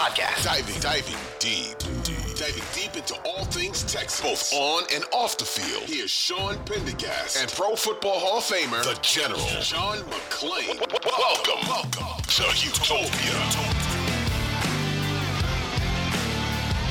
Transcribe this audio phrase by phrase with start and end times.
[0.00, 0.44] podcast.
[0.44, 5.44] Diving, diving deep, deep, diving deep into all things Texas, both on and off the
[5.44, 5.82] field.
[5.84, 10.80] Here's Sean Pendergast and Pro Football Hall of Famer, the General, John McClain.
[11.04, 13.36] Welcome, welcome to Houtopia.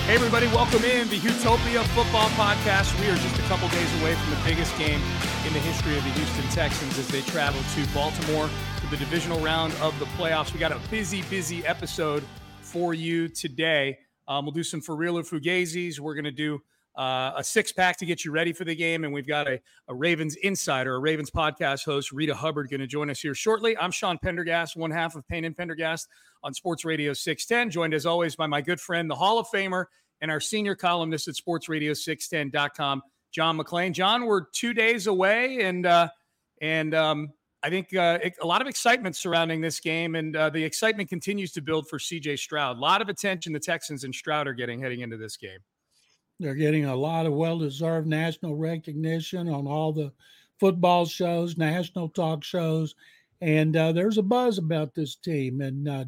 [0.06, 2.94] Hey, everybody, welcome in the Houtopia Football Podcast.
[3.02, 5.02] We are just a couple days away from the biggest game
[5.48, 9.40] in the history of the Houston Texans as they travel to Baltimore for the divisional
[9.40, 10.54] round of the playoffs.
[10.54, 12.24] We got a busy, busy episode
[12.70, 13.98] for you today.
[14.28, 16.00] Um, we'll do some for real or fugazis.
[16.00, 16.62] We're going to do
[16.96, 19.04] uh, a six pack to get you ready for the game.
[19.04, 22.88] And we've got a, a Ravens insider, a Ravens podcast host, Reeta Hubbard, going to
[22.88, 23.76] join us here shortly.
[23.78, 26.08] I'm Sean Pendergast, one half of Payne and Pendergast
[26.44, 29.86] on Sports Radio 610, joined as always by my good friend, the Hall of Famer,
[30.22, 33.94] and our senior columnist at sportsradio610.com, John McClain.
[33.94, 36.10] John, we're two days away, and uh,
[36.62, 37.30] and um,
[37.62, 41.52] I think uh, a lot of excitement surrounding this game, and uh, the excitement continues
[41.54, 42.78] to build for CJ Stroud.
[42.78, 45.60] A lot of attention the Texans and Stroud are getting heading into this game.
[46.40, 50.14] They're getting a lot of well deserved national recognition on all the
[50.58, 52.96] football shows, national talk shows,
[53.42, 55.62] and uh, there's a buzz about this team.
[55.62, 56.04] And uh,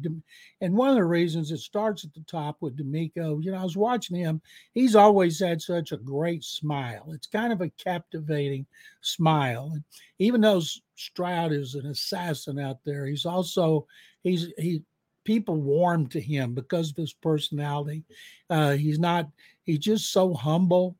[0.60, 3.64] and one of the reasons it starts at the top with DeMeco, you know, I
[3.64, 4.40] was watching him.
[4.72, 7.06] He's always had such a great smile.
[7.12, 8.66] It's kind of a captivating
[9.00, 9.70] smile.
[9.72, 9.84] And
[10.18, 10.60] even though
[11.06, 13.86] Stroud is an assassin out there, he's also
[14.22, 14.82] he's he
[15.24, 18.04] people warm to him because of his personality.
[18.50, 19.28] Uh, he's not.
[19.64, 20.96] He's just so humble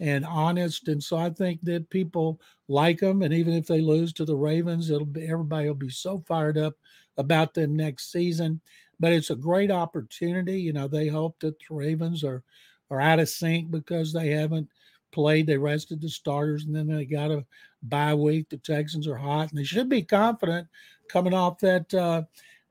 [0.00, 0.88] and honest.
[0.88, 3.22] And so I think that people like him.
[3.22, 6.58] And even if they lose to the Ravens, it'll be everybody will be so fired
[6.58, 6.74] up
[7.16, 8.60] about them next season.
[8.98, 10.60] But it's a great opportunity.
[10.60, 12.42] You know, they hope that the Ravens are
[12.90, 14.68] are out of sync because they haven't
[15.16, 15.46] played.
[15.46, 17.42] They rested the starters and then they got a
[17.82, 18.50] bye week.
[18.50, 20.68] The Texans are hot and they should be confident
[21.08, 22.22] coming off that uh,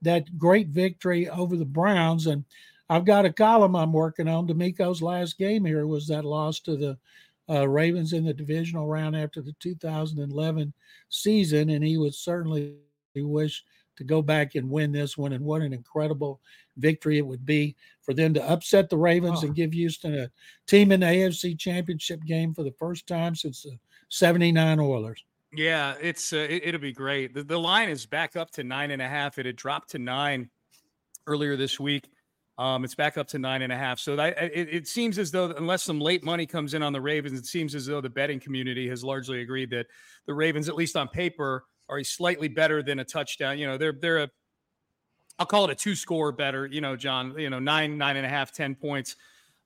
[0.03, 2.27] that great victory over the Browns.
[2.27, 2.45] And
[2.87, 4.47] I've got a column I'm working on.
[4.47, 6.97] DeMeco's last game here was that loss to the
[7.49, 10.71] uh, Ravens in the divisional round after the 2011
[11.09, 12.75] season, and he would certainly
[13.15, 13.63] wish
[13.97, 15.33] to go back and win this one.
[15.33, 16.41] And what an incredible
[16.77, 19.47] victory it would be for them to upset the Ravens oh.
[19.47, 20.31] and give Houston a
[20.67, 23.77] team in the AFC Championship game for the first time since the
[24.09, 25.23] 79 Oilers.
[25.53, 27.33] Yeah, it's uh, it, will be great.
[27.33, 29.37] The, the line is back up to nine and a half.
[29.37, 30.49] It had dropped to nine
[31.27, 32.09] earlier this week.
[32.57, 33.99] Um, it's back up to nine and a half.
[33.99, 37.01] So that, it, it, seems as though, unless some late money comes in on the
[37.01, 39.87] Ravens, it seems as though the betting community has largely agreed that
[40.25, 43.57] the Ravens, at least on paper, are slightly better than a touchdown.
[43.57, 44.29] You know, they're they're a,
[45.37, 46.65] I'll call it a two score better.
[46.65, 47.37] You know, John.
[47.37, 49.15] You know, nine nine and a half, ten points.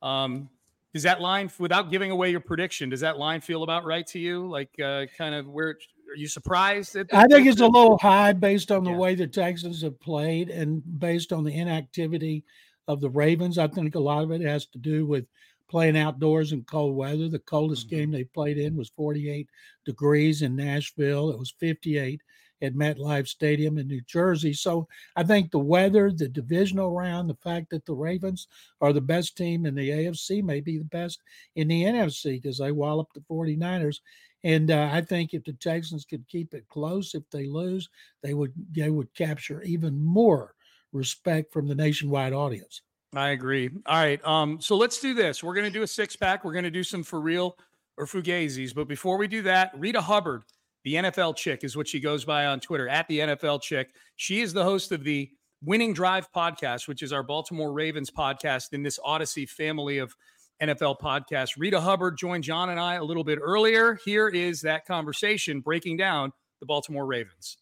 [0.01, 0.49] Um,
[0.93, 4.19] does that line, without giving away your prediction, does that line feel about right to
[4.19, 4.47] you?
[4.47, 5.77] Like, uh, kind of where
[6.09, 6.97] are you surprised?
[7.13, 8.97] I think it's a little high based on the yeah.
[8.97, 12.43] way the Texans have played and based on the inactivity
[12.87, 13.59] of the Ravens.
[13.59, 15.25] I think a lot of it has to do with
[15.69, 17.29] playing outdoors in cold weather.
[17.29, 17.95] The coldest mm-hmm.
[17.95, 19.47] game they played in was 48
[19.85, 21.29] degrees in Nashville.
[21.29, 22.21] It was 58
[22.61, 24.53] at MetLife Stadium in New Jersey.
[24.53, 28.47] So I think the weather, the divisional round, the fact that the Ravens
[28.81, 31.21] are the best team in the AFC, may be the best
[31.55, 33.97] in the NFC because they wallop the 49ers.
[34.43, 37.89] And uh, I think if the Texans could keep it close, if they lose,
[38.23, 40.55] they would they would capture even more
[40.93, 42.81] respect from the nationwide audience.
[43.13, 43.69] I agree.
[43.85, 44.23] All right.
[44.25, 45.43] Um, so let's do this.
[45.43, 46.45] We're going to do a six pack.
[46.45, 47.57] We're going to do some for real
[47.97, 48.73] or fugazis.
[48.73, 50.43] But before we do that, Reeta Hubbard,
[50.89, 53.93] the NFL chick, is what she goes by on Twitter at the NFL chick.
[54.15, 55.29] She is the host of the
[55.63, 60.15] Winning Drive podcast, which is our Baltimore Ravens podcast in this Audacy family of
[60.59, 61.59] NFL podcasts.
[61.59, 63.99] Reeta Hubbard joined John and I a little bit earlier.
[64.03, 67.57] Here is that conversation breaking down the Baltimore Ravens.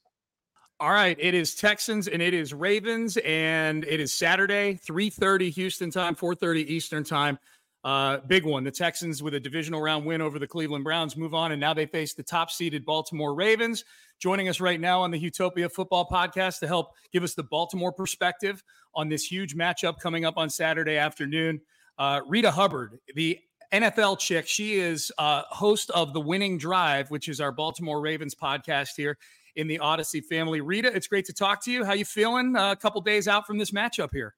[0.79, 5.91] All right, it is Texans and it is Ravens, and it is Saturday, 3:30 Houston
[5.91, 7.39] time, 4:30 Eastern time.
[7.87, 8.65] Uh, big one.
[8.65, 11.73] The Texans with a divisional round win over the Cleveland Browns move on, and now
[11.73, 13.85] they face the top-seeded Baltimore Ravens.
[14.19, 17.93] Joining us right now on the Houtopia Football Podcast to help give us the Baltimore
[17.93, 18.61] perspective
[18.93, 21.61] on this huge matchup coming up on Saturday afternoon.
[21.97, 23.39] Uh, Reeta Hubbard, the
[23.71, 24.49] NFL chick.
[24.49, 29.17] She is uh, host of the Winning Drive, which is our Baltimore Ravens podcast here
[29.55, 30.59] in the Audacy family.
[30.59, 31.85] Reeta, it's great to talk to you.
[31.85, 32.53] How you feeling?
[32.53, 34.35] Uh, a couple days out from this matchup here.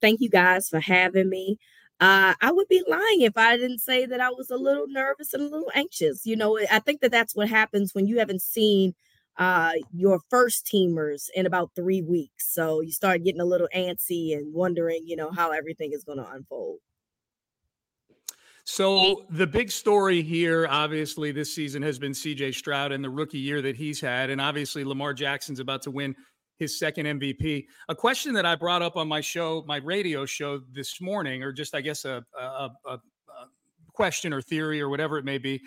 [0.00, 1.58] Thank you guys for having me.
[2.00, 5.34] Uh, I would be lying if I didn't say that I was a little nervous
[5.34, 6.24] and a little anxious.
[6.24, 8.94] You know, I think that that's what happens when you haven't seen
[9.36, 12.52] uh, your first teamers in about three weeks.
[12.52, 16.18] So you start getting a little antsy and wondering, you know, how everything is going
[16.18, 16.78] to unfold.
[18.64, 23.38] So the big story here, obviously, this season has been CJ Stroud and the rookie
[23.38, 26.14] year that he's had, and obviously Lamar Jackson's about to win
[26.58, 27.66] his second MVP.
[27.88, 31.52] A question that I brought up on my show, my radio show this morning, or
[31.52, 33.00] just I guess a, a, a, a
[33.92, 35.60] question or theory or whatever it may be.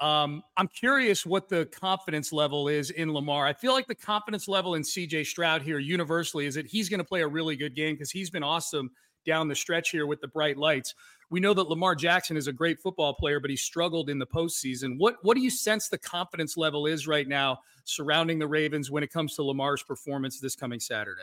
[0.00, 3.46] Um, I'm curious what the confidence level is in Lamar.
[3.46, 6.98] I feel like the confidence level in CJ Stroud here universally is that he's going
[6.98, 8.90] to play a really good game because he's been awesome
[9.26, 10.94] down the stretch here with the bright lights.
[11.30, 14.26] We know that Lamar Jackson is a great football player, but he struggled in the
[14.26, 14.98] postseason.
[14.98, 19.02] What what do you sense the confidence level is right now surrounding the Ravens when
[19.02, 21.22] it comes to Lamar's performance this coming Saturday?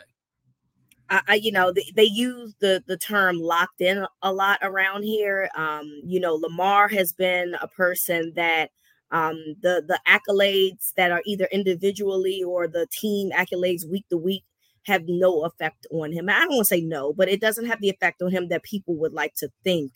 [1.09, 5.49] I, you know, they, they, use the the term locked in a lot around here.
[5.55, 8.71] Um, you know, Lamar has been a person that
[9.11, 14.43] um, the the accolades that are either individually or the team accolades week to week
[14.87, 16.29] have no effect on him.
[16.29, 18.63] I don't want to say no, but it doesn't have the effect on him that
[18.63, 19.91] people would like to think.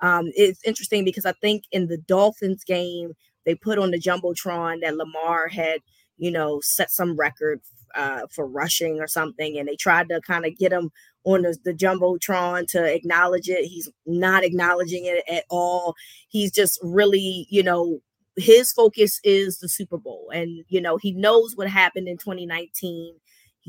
[0.00, 3.12] Um, it's interesting because I think in the Dolphins game
[3.44, 5.80] they put on the jumbotron that Lamar had,
[6.16, 7.60] you know, set some record
[7.94, 10.90] uh, for rushing or something, and they tried to kind of get him
[11.24, 13.66] on the, the jumbotron to acknowledge it.
[13.66, 15.94] He's not acknowledging it at all.
[16.28, 18.00] He's just really, you know,
[18.36, 23.16] his focus is the Super Bowl, and you know he knows what happened in 2019.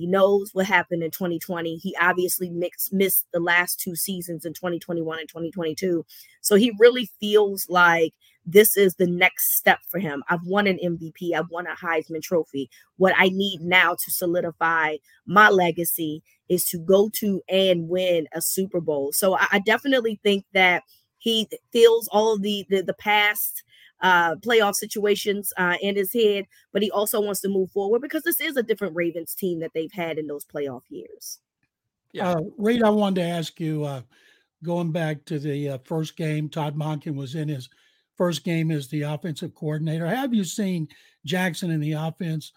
[0.01, 1.75] He knows what happened in 2020.
[1.75, 6.03] He obviously mixed, missed the last two seasons in 2021 and 2022.
[6.41, 10.23] So he really feels like this is the next step for him.
[10.27, 12.67] I've won an MVP, I've won a Heisman Trophy.
[12.97, 14.95] What I need now to solidify
[15.27, 19.11] my legacy is to go to and win a Super Bowl.
[19.11, 20.81] So I, I definitely think that
[21.19, 23.61] he feels all of the the, the past
[24.01, 28.23] uh, playoff situations uh, in his head, but he also wants to move forward because
[28.23, 31.39] this is a different Ravens team that they've had in those playoff years.
[32.13, 34.01] Yeah, uh, Reed, I wanted to ask you, uh,
[34.63, 37.69] going back to the uh, first game, Todd Monken was in his
[38.17, 40.07] first game as the offensive coordinator.
[40.07, 40.87] Have you seen
[41.25, 42.51] Jackson in the offense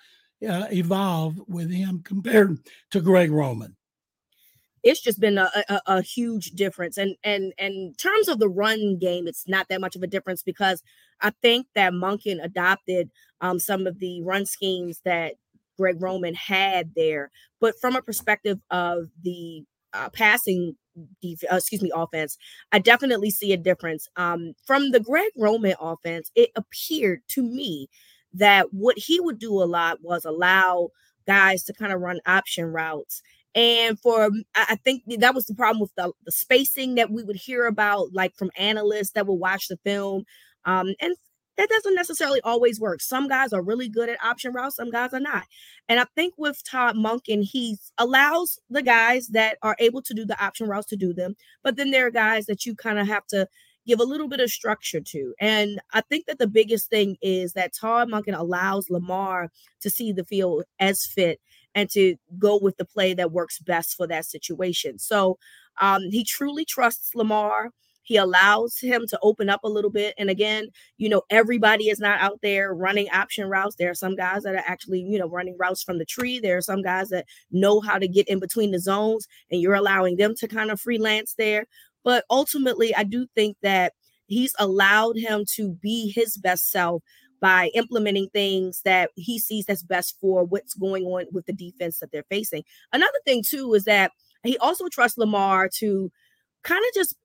[0.46, 2.58] uh, evolve with him compared
[2.90, 3.76] to Greg Roman?
[4.82, 8.50] It's just been a, a, a, huge difference, and and and in terms of the
[8.50, 10.82] run game, it's not that much of a difference because
[11.20, 15.34] I think that Monken adopted um, some of the run schemes that
[15.78, 17.30] Greg Roman had there,
[17.60, 20.76] but from a perspective of the uh, passing
[21.22, 22.36] def- uh, excuse me offense
[22.72, 24.08] i definitely see a difference.
[24.16, 27.88] Um, from the greg roman offense it appeared to me
[28.32, 30.90] that what he would do a lot was allow
[31.26, 33.22] guys to kind of run option routes
[33.54, 37.36] and for i think that was the problem with the, the spacing that we would
[37.36, 40.24] hear about like from analysts that would watch the film
[40.64, 41.16] um, and
[41.56, 43.00] that doesn't necessarily always work.
[43.00, 45.44] Some guys are really good at option routes, some guys are not.
[45.88, 50.24] And I think with Todd Monken, he allows the guys that are able to do
[50.24, 53.06] the option routes to do them, but then there are guys that you kind of
[53.06, 53.46] have to
[53.86, 55.34] give a little bit of structure to.
[55.40, 59.50] And I think that the biggest thing is that Todd Monken allows Lamar
[59.80, 61.40] to see the field as fit
[61.74, 64.98] and to go with the play that works best for that situation.
[64.98, 65.38] So
[65.80, 67.70] um, he truly trusts Lamar.
[68.04, 70.14] He allows him to open up a little bit.
[70.18, 70.68] And again,
[70.98, 73.76] you know, everybody is not out there running option routes.
[73.76, 76.38] There are some guys that are actually, you know, running routes from the tree.
[76.38, 79.74] There are some guys that know how to get in between the zones, and you're
[79.74, 81.64] allowing them to kind of freelance there.
[82.04, 83.94] But ultimately, I do think that
[84.26, 87.02] he's allowed him to be his best self
[87.40, 91.98] by implementing things that he sees that's best for what's going on with the defense
[91.98, 92.62] that they're facing.
[92.92, 94.12] Another thing, too, is that
[94.44, 96.10] he also trusts Lamar to
[96.62, 97.16] kind of just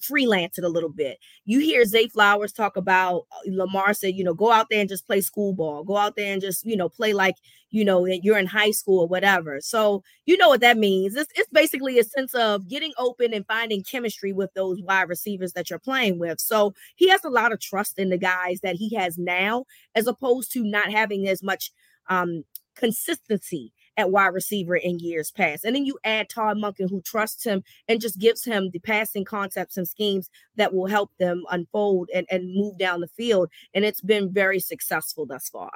[0.00, 1.18] freelance it a little bit.
[1.44, 4.88] You hear Zay Flowers talk about uh, Lamar said, you know, go out there and
[4.88, 5.84] just play school ball.
[5.84, 7.36] Go out there and just, you know, play like,
[7.70, 9.60] you know, that you're in high school or whatever.
[9.60, 11.14] So you know what that means.
[11.14, 15.52] It's, it's basically a sense of getting open and finding chemistry with those wide receivers
[15.54, 16.40] that you're playing with.
[16.40, 20.06] So he has a lot of trust in the guys that he has now, as
[20.06, 21.70] opposed to not having as much
[22.08, 22.44] um
[22.76, 25.64] consistency at wide receiver in years past.
[25.64, 29.24] And then you add Todd Monken, who trusts him and just gives him the passing
[29.24, 33.50] concepts and schemes that will help them unfold and, and move down the field.
[33.74, 35.72] And it's been very successful thus far.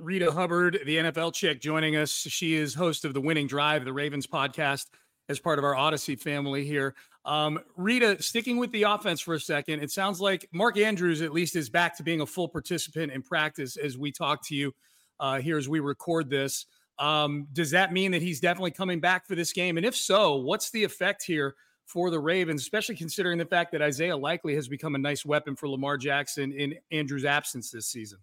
[0.00, 2.10] Reeta Hubbard, the NFL chick, joining us.
[2.10, 4.86] She is host of the Winning Drive, the Ravens podcast,
[5.28, 6.94] as part of our Audacy family here.
[7.24, 11.32] Um, Reeta, sticking with the offense for a second, it sounds like Mark Andrews at
[11.32, 14.72] least is back to being a full participant in practice as we talk to you
[15.20, 16.66] uh, here as we record this.
[16.98, 19.76] Um, does that mean that he's definitely coming back for this game?
[19.76, 21.54] And if so, what's the effect here
[21.86, 25.56] for the Ravens, especially considering the fact that Isaiah Likely has become a nice weapon
[25.56, 28.18] for Lamar Jackson in Andrew's absence this season?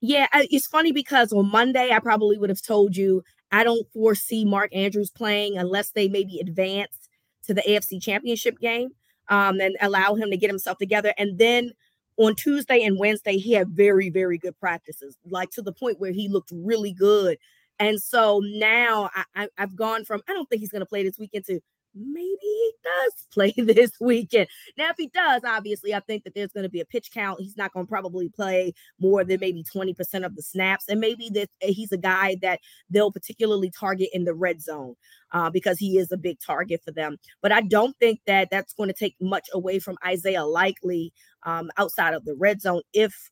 [0.00, 4.44] Yeah, it's funny because on Monday, I probably would have told you I don't foresee
[4.44, 7.08] Mark Andrews playing unless they maybe advance
[7.46, 8.90] to the AFC championship game
[9.28, 11.12] um, and allow him to get himself together.
[11.18, 11.72] And then
[12.16, 16.12] on Tuesday and Wednesday, he had very, very good practices, like to the point where
[16.12, 17.38] he looked really good
[17.80, 21.02] And so now I, I, I've gone from I don't think he's going to play
[21.02, 21.60] this weekend to
[21.94, 24.48] maybe he does play this weekend.
[24.76, 27.40] Now, if he does, obviously, I think that there's going to be a pitch count.
[27.40, 30.84] He's not going to probably play more than maybe 20% of the snaps.
[30.88, 32.60] And maybe that eh, he's a guy that
[32.90, 34.94] they'll particularly target in the red zone
[35.32, 37.16] uh, because he is a big target for them.
[37.42, 41.12] But I don't think that that's going to take much away from Isaiah Likely
[41.44, 43.30] um, outside of the red zone if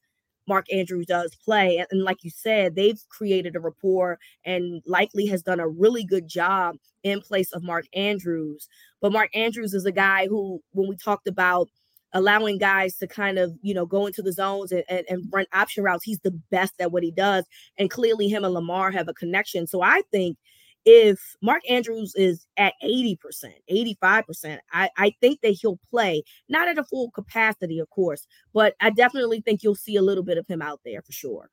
[0.49, 1.85] Mark Andrews does play.
[1.91, 6.27] And, like you said, they've created a rapport and likely has done a really good
[6.27, 8.69] job in place of Mark Andrews.
[9.01, 11.69] But Mark Andrews is a guy who, when we talked about
[12.15, 15.45] allowing guys to kind of, you know, go into the zones and, and, and run
[15.53, 17.45] option routes, he's the best at what he does.
[17.79, 19.67] And clearly him and Lamar have a connection.
[19.67, 20.39] So I think
[20.85, 23.19] if Mark Andrews is at 80%,
[23.71, 28.75] 85%, I, I think that he'll play, not at a full capacity, of course, but
[28.81, 31.51] I definitely think you'll see a little bit of him out there for sure.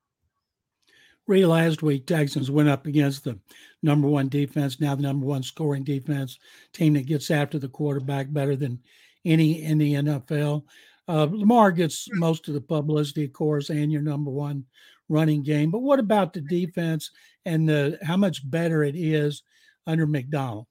[1.28, 3.40] Ray, last week, Texans went up against the
[3.82, 6.38] number one defense, now the number one scoring defense,
[6.72, 8.80] team that gets after the quarterback better than
[9.26, 10.64] any in the NFL.
[11.08, 14.66] Uh, Lamar gets most of the publicity, of course, and your number one
[15.10, 15.72] running game.
[15.72, 17.12] But what about the defense
[17.46, 19.44] and the how much better it is
[19.88, 20.68] under Macdonald?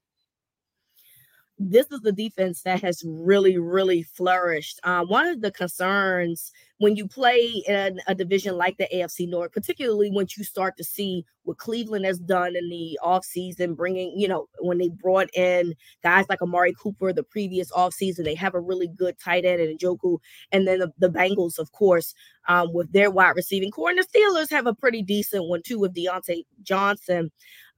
[1.58, 4.80] This is the defense that has really, really flourished.
[4.82, 9.52] Uh, one of the concerns when you play in a division like the AFC North,
[9.52, 14.26] particularly once you start to see what Cleveland has done in the offseason, bringing, you
[14.26, 18.60] know, when they brought in guys like Amari Cooper the previous offseason, they have a
[18.60, 20.18] really good tight end and Njoku.
[20.50, 22.14] And then the, the Bengals, of course,
[22.48, 23.90] um, with their wide receiving core.
[23.90, 27.30] And the Steelers have a pretty decent one, too, with Diontae Johnson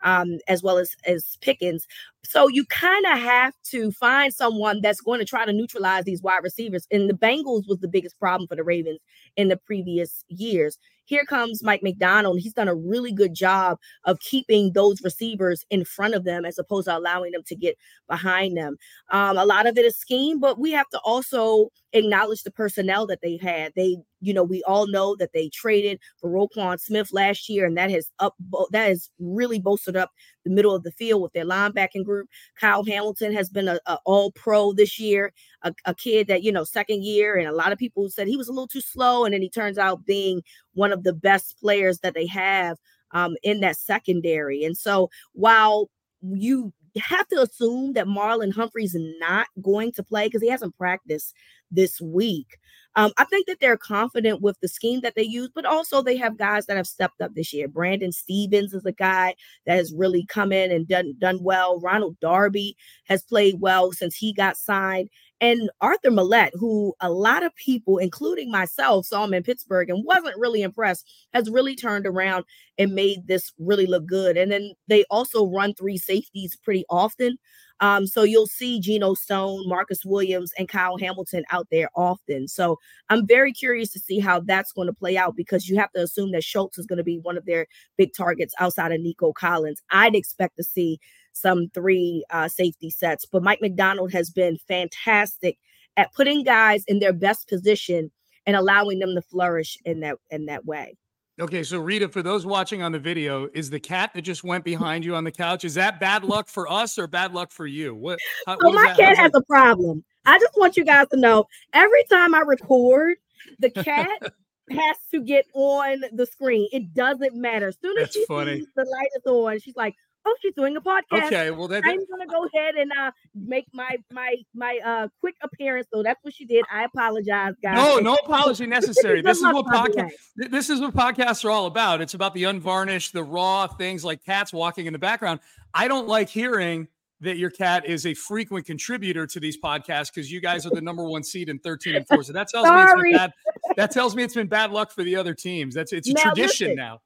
[0.02, 1.86] um, as well as as Pickens.
[2.24, 6.22] So you kind of have to find someone that's going to try to neutralize these
[6.22, 6.86] wide receivers.
[6.90, 8.98] And the Bengals was the biggest problem for the Ravens
[9.36, 10.78] in the previous years.
[11.04, 12.40] Here comes Mike Macdonald.
[12.40, 16.58] He's done a really good job of keeping those receivers in front of them as
[16.58, 18.76] opposed to allowing them to get behind them.
[19.10, 23.06] Um, a lot of it is scheme, but we have to also acknowledge the personnel
[23.06, 23.72] that they had.
[23.74, 27.76] They, you know, we all know that they traded for Roquan Smith last year, and
[27.76, 28.34] that has up
[28.70, 30.10] that has really bolstered up
[30.44, 32.28] the middle of the field with their linebacking group.
[32.58, 36.52] Kyle Hamilton has been a, a all pro this year, a, a, kid that, you
[36.52, 37.36] know, second year.
[37.36, 39.24] And a lot of people said he was a little too slow.
[39.24, 40.42] And then he turns out being
[40.74, 42.78] one of the best players that they have
[43.12, 44.64] um, in that secondary.
[44.64, 45.90] And so while
[46.22, 51.34] you have to assume that Marlon Humphrey's not going to play because he hasn't practiced
[51.70, 52.58] this week.
[52.94, 56.16] Um, I think that they're confident with the scheme that they use, but also they
[56.16, 57.68] have guys that have stepped up this year.
[57.68, 59.34] Brandon Stephens is a guy
[59.66, 61.78] that has really come in and done done well.
[61.80, 62.74] Ronald Darby
[63.04, 65.10] has played well since he got signed.
[65.40, 70.04] And Arthur Maulet, who a lot of people, including myself, saw him in Pittsburgh and
[70.04, 72.44] wasn't really impressed, has really turned around
[72.78, 74.38] and made this really look good.
[74.38, 77.36] And then they also run three safeties pretty often.
[77.80, 82.48] Um, so you'll see Geno Stone, Marcus Williams, and Kyle Hamilton out there often.
[82.48, 82.78] So
[83.10, 86.02] I'm very curious to see how that's going to play out because you have to
[86.02, 87.66] assume that Schultz is going to be one of their
[87.98, 89.82] big targets outside of Nico Collins.
[89.90, 90.98] I'd expect to see
[91.36, 95.58] some three uh, safety sets, but Mike Macdonald has been fantastic
[95.96, 98.10] at putting guys in their best position
[98.46, 100.96] and allowing them to flourish in that in that way.
[101.38, 104.64] Okay, so Reeta, for those watching on the video, is the cat that just went
[104.64, 105.66] behind you on the couch?
[105.66, 107.94] Is that bad luck for us or bad luck for you?
[107.94, 108.18] What?
[108.46, 110.02] How, so what my cat has a problem.
[110.24, 111.44] I just want you guys to know.
[111.74, 113.18] Every time I record,
[113.58, 114.18] the cat
[114.70, 116.68] has to get on the screen.
[116.72, 117.68] It doesn't matter.
[117.68, 118.58] As soon as That's she funny.
[118.60, 119.94] sees the light is on, she's like,
[120.26, 121.26] oh, she's doing a podcast.
[121.26, 125.36] Okay, well, that, I'm gonna go ahead and uh make my my my uh quick
[125.42, 125.86] appearance.
[125.92, 126.64] So that's what she did.
[126.72, 127.76] I apologize, guys.
[127.76, 129.22] No, no apology necessary.
[129.22, 130.12] this is what podcast.
[130.36, 132.00] This is what podcasts are all about.
[132.00, 135.40] It's about the unvarnished, the raw things like cats walking in the background.
[135.72, 136.88] I don't like hearing
[137.20, 140.80] that your cat is a frequent contributor to these podcasts because you guys are the
[140.80, 142.24] number one seed in 13 and 4.
[142.24, 143.32] So that tells me it's been bad.
[143.76, 145.74] That tells me it's been bad luck for the other teams.
[145.74, 147.00] That's it's a now, tradition listen, now.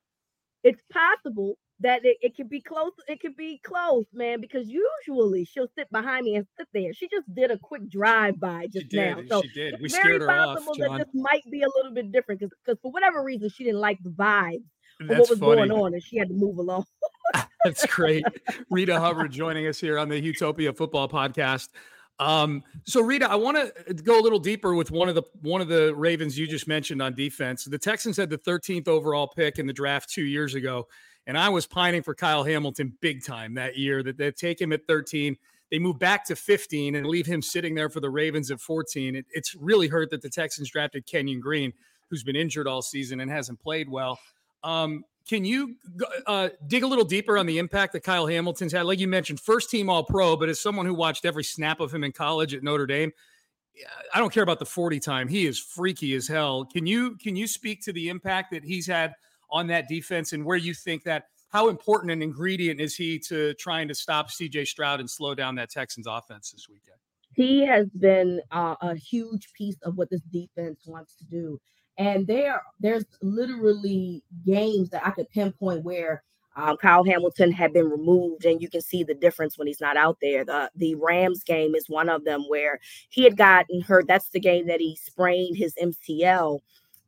[0.65, 2.92] It's possible that it, it could be close.
[3.08, 6.92] It could be close, man, because usually she'll sit behind me and sit there.
[6.92, 9.20] She just did a quick drive by just now.
[9.28, 9.80] So she did.
[9.80, 10.99] We scared her off, John.
[10.99, 13.80] that this might be a little bit different because because for whatever reason she didn't
[13.80, 14.62] like the vibe
[15.00, 15.40] of what was funny.
[15.40, 16.84] going on and she had to move along.
[17.64, 18.25] That's great.
[18.72, 21.68] Reeta Hubbard joining us here on the Houtopia Football Podcast.
[22.18, 25.62] Um, so Reeta, I want to go a little deeper with one of the one
[25.62, 27.64] of the Ravens you just mentioned on defense.
[27.64, 30.87] The Texans had the 13th overall pick in the draft two years ago.
[31.27, 34.73] And I was pining for Kyle Hamilton big time that year that they take him
[34.73, 35.37] at 13.
[35.71, 39.17] They move back to 15 and leave him sitting there for the Ravens at 14.
[39.17, 41.73] It, it's really hurt that the Texans drafted Kenyon Green,
[42.09, 44.19] who's been injured all season and hasn't played well.
[44.65, 45.77] Um, can you
[46.27, 48.87] uh, dig a little deeper on the impact that Kyle Hamilton's had?
[48.87, 51.95] Like you mentioned, first team All Pro, but as someone who watched every snap of
[51.95, 53.12] him in college at Notre Dame,
[54.12, 55.29] I don't care about the 40 time.
[55.29, 56.65] He is freaky as hell.
[56.65, 59.15] Can you can you speak to the impact that he's had
[59.52, 63.54] on that defense and where you think that how important an ingredient is he to
[63.54, 66.97] trying to stop CJ Stroud and slow down that Texans offense this weekend?
[67.35, 71.61] He has been uh, a huge piece of what this defense wants to do.
[71.99, 76.23] And there, there's literally games that I could pinpoint where
[76.57, 79.97] um, Kyle Hamilton had been removed, and you can see the difference when he's not
[79.97, 80.45] out there.
[80.45, 84.09] The the Rams game is one of them where he had gotten hurt.
[84.09, 86.59] That's the game that he sprained his MCL,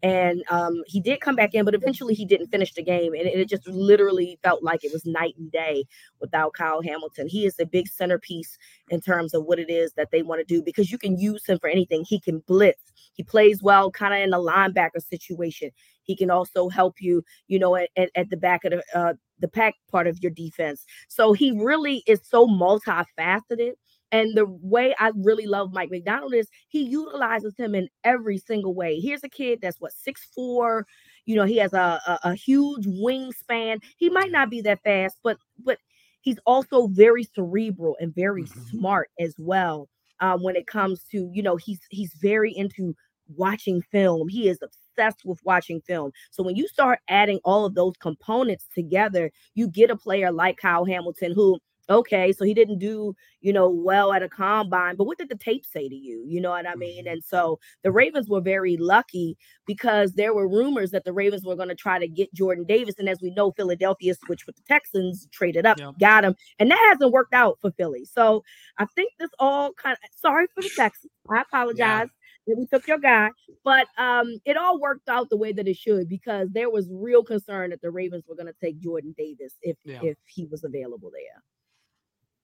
[0.02, 3.26] and um, he did come back in, but eventually he didn't finish the game, and
[3.26, 5.84] it just literally felt like it was night and day
[6.20, 7.28] without Kyle Hamilton.
[7.28, 8.58] He is a big centerpiece
[8.90, 11.46] in terms of what it is that they want to do because you can use
[11.46, 12.04] him for anything.
[12.04, 12.92] He can blitz.
[13.14, 15.70] He plays well, kind of in a linebacker situation.
[16.02, 19.48] He can also help you, you know, at, at the back of the uh, the
[19.48, 20.84] pack part of your defense.
[21.08, 23.72] So he really is so multifaceted
[24.12, 28.74] and the way I really love Mike Macdonald is he utilizes him in every single
[28.74, 29.00] way.
[29.00, 30.86] Here's a kid that's what six four,
[31.24, 33.82] you know, he has a, a, a huge wingspan.
[33.96, 35.78] He might not be that fast, but but
[36.20, 38.78] he's also very cerebral and very mm-hmm.
[38.78, 39.88] smart as well.
[40.20, 42.94] Um, when it comes to you know he's he's very into
[43.36, 44.28] watching film.
[44.28, 46.12] He is obsessed with watching film.
[46.30, 50.58] So when you start adding all of those components together, you get a player like
[50.58, 51.58] Kyle Hamilton who
[51.92, 55.36] okay, so he didn't do, you know, well at a combine, but what did the
[55.36, 56.24] tape say to you?
[56.26, 57.04] You know what I mean?
[57.04, 57.12] Mm-hmm.
[57.12, 61.56] And so the Ravens were very lucky because there were rumors that the Ravens were
[61.56, 62.96] going to try to get Jordan Davis.
[62.98, 66.88] And as we know, Philadelphia switched with the Texans, traded up, got him, and that
[66.90, 68.04] hasn't worked out for Philly.
[68.04, 68.42] So
[68.78, 71.12] I think this all kind of sorry for the Texans.
[71.30, 71.78] I apologize.
[71.78, 73.30] Yeah that we took your guy,
[73.64, 77.22] but um, it all worked out the way that it should because there was real
[77.22, 80.00] concern that the Ravens were going to take Jordan Davis if yeah.
[80.02, 81.42] if he was available there.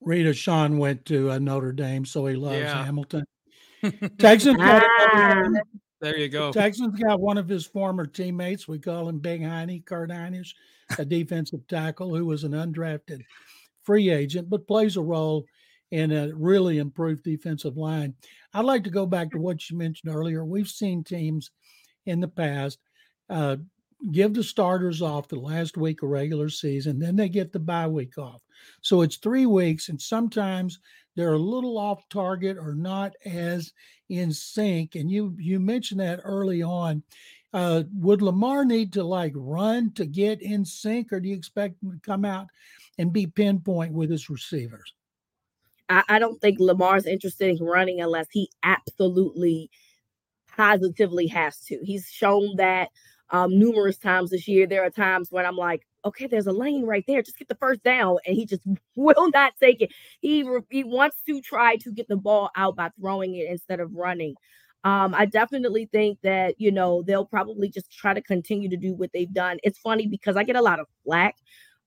[0.07, 2.85] Reeta Sean went to uh, Notre Dame, so he loves yeah.
[2.85, 3.25] Hamilton.
[4.19, 5.49] Texans got ah.
[6.01, 6.53] there you go.
[6.53, 8.67] Texans got one of his former teammates.
[8.67, 10.51] We call him Big Heine, Kurt Hinish,
[10.99, 13.23] a defensive tackle who was an undrafted
[13.83, 15.45] free agent, but plays a role
[15.91, 18.15] in a really improved defensive line.
[18.53, 20.45] I'd like to go back to what you mentioned earlier.
[20.45, 21.51] We've seen teams
[22.07, 22.79] in the past
[23.31, 23.57] uh,
[24.13, 27.87] give the starters off the last week of regular season, then they get the bye
[27.87, 28.43] week off.
[28.81, 30.81] So it's three weeks, and sometimes
[31.17, 33.73] they're a little off target or not as
[34.09, 34.95] in sync.
[34.95, 37.03] And you you mentioned that early on.
[37.55, 41.83] Uh, would Lamar need to like run to get in sync, or do you expect
[41.83, 42.47] him to come out
[42.99, 44.93] and be pinpoint with his receivers?
[45.89, 49.71] I, I don't think Lamar's interested in running unless he absolutely
[50.57, 51.79] positively has to.
[51.83, 52.91] He's shown that
[53.31, 54.67] um, numerous times this year.
[54.67, 57.23] There are times when I'm like, okay, there's a lane right there.
[57.23, 58.63] Just get the first down, and he just
[58.97, 59.91] will not take it.
[60.21, 63.95] He he wants to try to get the ball out by throwing it instead of
[63.95, 64.35] running.
[64.85, 68.95] Um, I definitely think that you know they'll probably just try to continue to do
[68.95, 69.59] what they've done.
[69.63, 71.37] It's funny because I get a lot of flack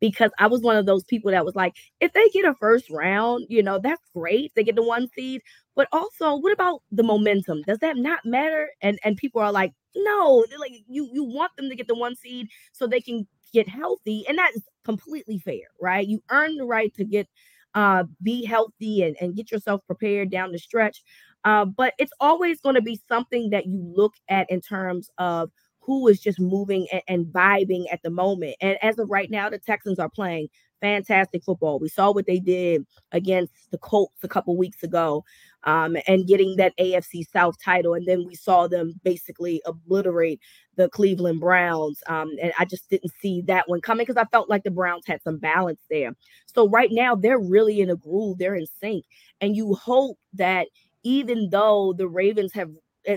[0.01, 2.89] because I was one of those people that was like, if they get a first
[2.89, 4.51] round, you know, that's great.
[4.55, 5.41] They get the one seed,
[5.75, 7.61] but also, what about the momentum?
[7.63, 8.69] Does that not matter?
[8.81, 12.15] And and people are like, no, like you you want them to get the one
[12.15, 16.07] seed so they can get healthy, and that is completely fair, right?
[16.07, 17.27] You earn the right to get
[17.73, 21.03] uh be healthy and, and get yourself prepared down the stretch.
[21.43, 25.49] Uh, but it's always going to be something that you look at in terms of
[25.81, 28.55] who is just moving and, and vibing at the moment.
[28.61, 30.47] And as of right now, the Texans are playing
[30.79, 31.79] fantastic football.
[31.79, 35.23] We saw what they did against the Colts a couple weeks ago
[35.63, 37.93] um, and getting that AFC South title.
[37.93, 40.39] And then we saw them basically obliterate
[40.75, 42.01] the Cleveland Browns.
[42.07, 45.05] Um, and I just didn't see that one coming because I felt like the Browns
[45.05, 46.15] had some balance there.
[46.47, 49.05] So right now, they're really in a groove, they're in sync.
[49.39, 50.67] And you hope that
[51.03, 52.71] even though the Ravens have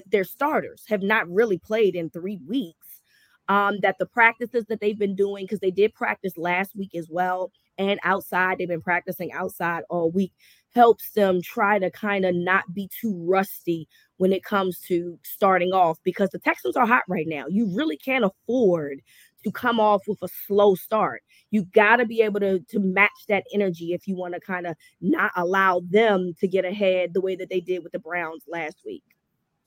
[0.07, 3.03] their starters have not really played in three weeks,
[3.49, 7.09] um, that the practices that they've been doing, because they did practice last week as
[7.11, 10.33] well, and outside, they've been practicing outside all week,
[10.75, 15.73] helps them try to kind of not be too rusty when it comes to starting
[15.73, 17.45] off because the Texans are hot right now.
[17.49, 19.01] You really can't afford
[19.45, 21.23] to come off with a slow start.
[21.51, 24.67] You got to be able to to match that energy if you want to kind
[24.67, 28.45] of not allow them to get ahead the way that they did with the Browns
[28.49, 29.03] last week.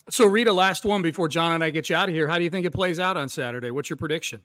[0.10, 2.28] So, Reeta, last one before John and I get you out of here.
[2.28, 3.72] How do you think it plays out on Saturday?
[3.72, 4.42] What's your prediction?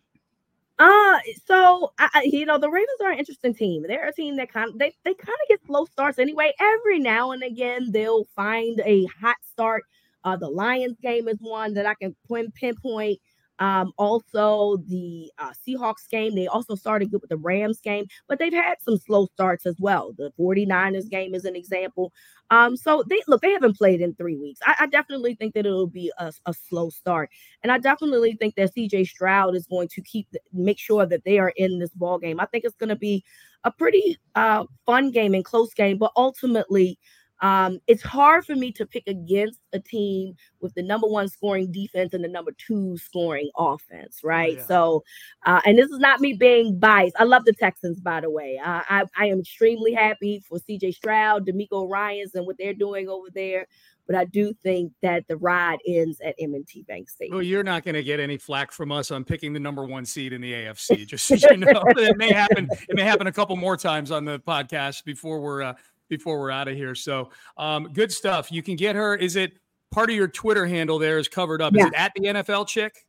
[0.79, 3.85] Uh, so I, you know the Ravens are an interesting team.
[3.87, 6.53] They're a team that kind of they they kind of get slow starts anyway.
[6.59, 9.85] Every now and again, they'll find a hot start.
[10.25, 12.17] Uh, the Lions game is one that I can
[12.59, 13.21] pinpoint
[13.63, 18.41] Um, also, the uh, Seahawks game, they also started good with the Rams game, but
[18.41, 20.13] they've had some slow starts as well.
[20.19, 22.13] The 49ers game is an example.
[22.51, 24.59] Um, so they look, they haven't played in three weeks.
[24.67, 27.31] I, I definitely think that it'll be a, a, slow start,
[27.63, 31.39] and I definitely think that CJ Stroud is going to keep make sure that they
[31.39, 32.41] are in this ball game.
[32.41, 33.23] I think it's going to be
[33.63, 36.99] a pretty uh, fun game and close game, but ultimately
[37.43, 41.73] um, it's hard for me to pick against a team with the number one scoring
[41.73, 44.57] defense and the number two scoring offense, oh, right?
[44.59, 44.67] Yeah.
[44.67, 45.05] So,
[45.45, 47.17] uh, and this is not me being biased.
[47.19, 48.61] I love the Texans, by the way.
[48.65, 53.09] Uh, I, I am extremely happy for CJ Stroud, DeMeco Ryans, and what they're doing
[53.09, 53.67] over there.
[54.07, 57.37] But I do think that the ride ends at M&T Bank Stadium.
[57.37, 60.05] Well, you're not going to get any flack from us on picking the number one
[60.05, 61.07] seed in the AFC.
[61.07, 62.69] Just so you know, it may happen.
[62.89, 65.75] It may happen a couple more times on the podcast before we're uh,
[66.13, 66.95] before we're out of here.
[66.95, 68.53] So um, good stuff.
[68.53, 69.17] You can get her.
[69.17, 69.55] Is it
[69.91, 71.73] part of your Twitter handle there is covered up?
[71.75, 71.85] Yeah.
[71.85, 73.07] Is it at the NFL chick?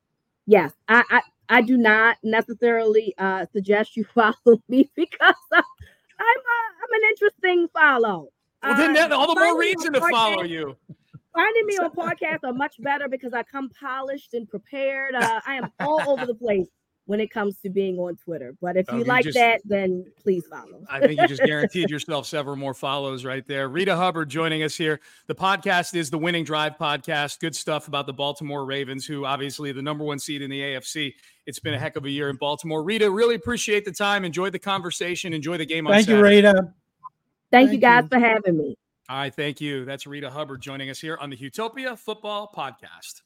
[0.47, 0.71] Yes.
[0.87, 6.59] I, I, I do not necessarily uh, suggest you follow me because uh, I'm a,
[6.81, 8.29] I'm an interesting follow.
[8.63, 10.77] Well, then that, all the more reason to follow you.
[11.35, 15.15] Finding me on podcasts are much better because I come polished and prepared.
[15.15, 16.69] Uh, I am all over the place
[17.05, 18.55] when it comes to being on Twitter.
[18.61, 20.85] But if oh, you like just, that, then please follow.
[20.89, 23.69] I think you just guaranteed yourself several more follows right there.
[23.69, 25.01] Reeta Hubbard joining us here.
[25.27, 27.39] The podcast is the Winning Drive podcast.
[27.39, 31.13] Good stuff about the Baltimore Ravens, who obviously the number one seed in the AFC.
[31.45, 32.83] It's been a heck of a year in Baltimore.
[32.83, 34.23] Reeta, really appreciate the time.
[34.23, 35.33] Enjoy the conversation.
[35.33, 35.85] Enjoy the game.
[35.85, 36.53] Thank you, Reeta.
[36.53, 36.71] Thank,
[37.51, 38.09] thank you guys you.
[38.09, 38.77] for having me.
[39.09, 39.83] All right, thank you.
[39.83, 43.21] That's Reeta Hubbard joining us here on the Houtopia Football Podcast.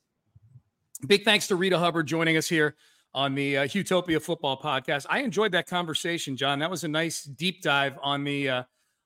[1.05, 2.75] Big thanks to Reeta Hubbard joining us here
[3.13, 5.05] on the uh, Houtopia Football Podcast.
[5.09, 6.59] I enjoyed that conversation, John.
[6.59, 8.63] That was a nice deep dive on the uh,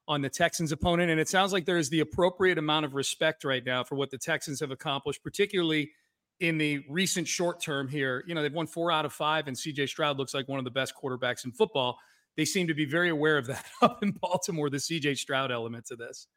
[0.08, 3.44] on the Texans opponent, and it sounds like there is the appropriate amount of respect
[3.44, 5.92] right now for what the Texans have accomplished, particularly
[6.42, 8.24] in the recent short term here.
[8.28, 10.66] You know, they've won four out of five, and CJ Stroud looks like one of
[10.66, 11.98] the best quarterbacks in football.
[12.36, 15.86] They seem to be very aware of that up in Baltimore, the CJ Stroud element
[15.86, 16.28] to this.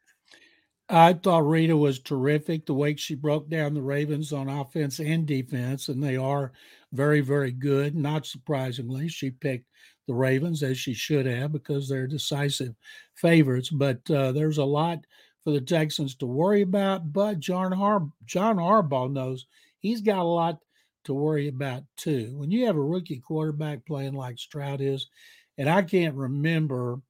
[0.88, 5.26] I thought Reeta was terrific the way she broke down the Ravens on offense and
[5.26, 6.52] defense, and they are
[6.92, 7.94] very, very good.
[7.96, 9.66] Not surprisingly, she picked
[10.06, 12.74] the Ravens as she should have because they're decisive
[13.14, 13.70] favorites.
[13.70, 15.06] But uh, there's a lot
[15.42, 17.12] for the Texans to worry about.
[17.12, 19.46] But John Har- John Harbaugh knows
[19.78, 20.58] he's got a lot
[21.04, 22.36] to worry about too.
[22.36, 25.08] When you have a rookie quarterback playing like Stroud is,
[25.56, 27.00] and I can't remember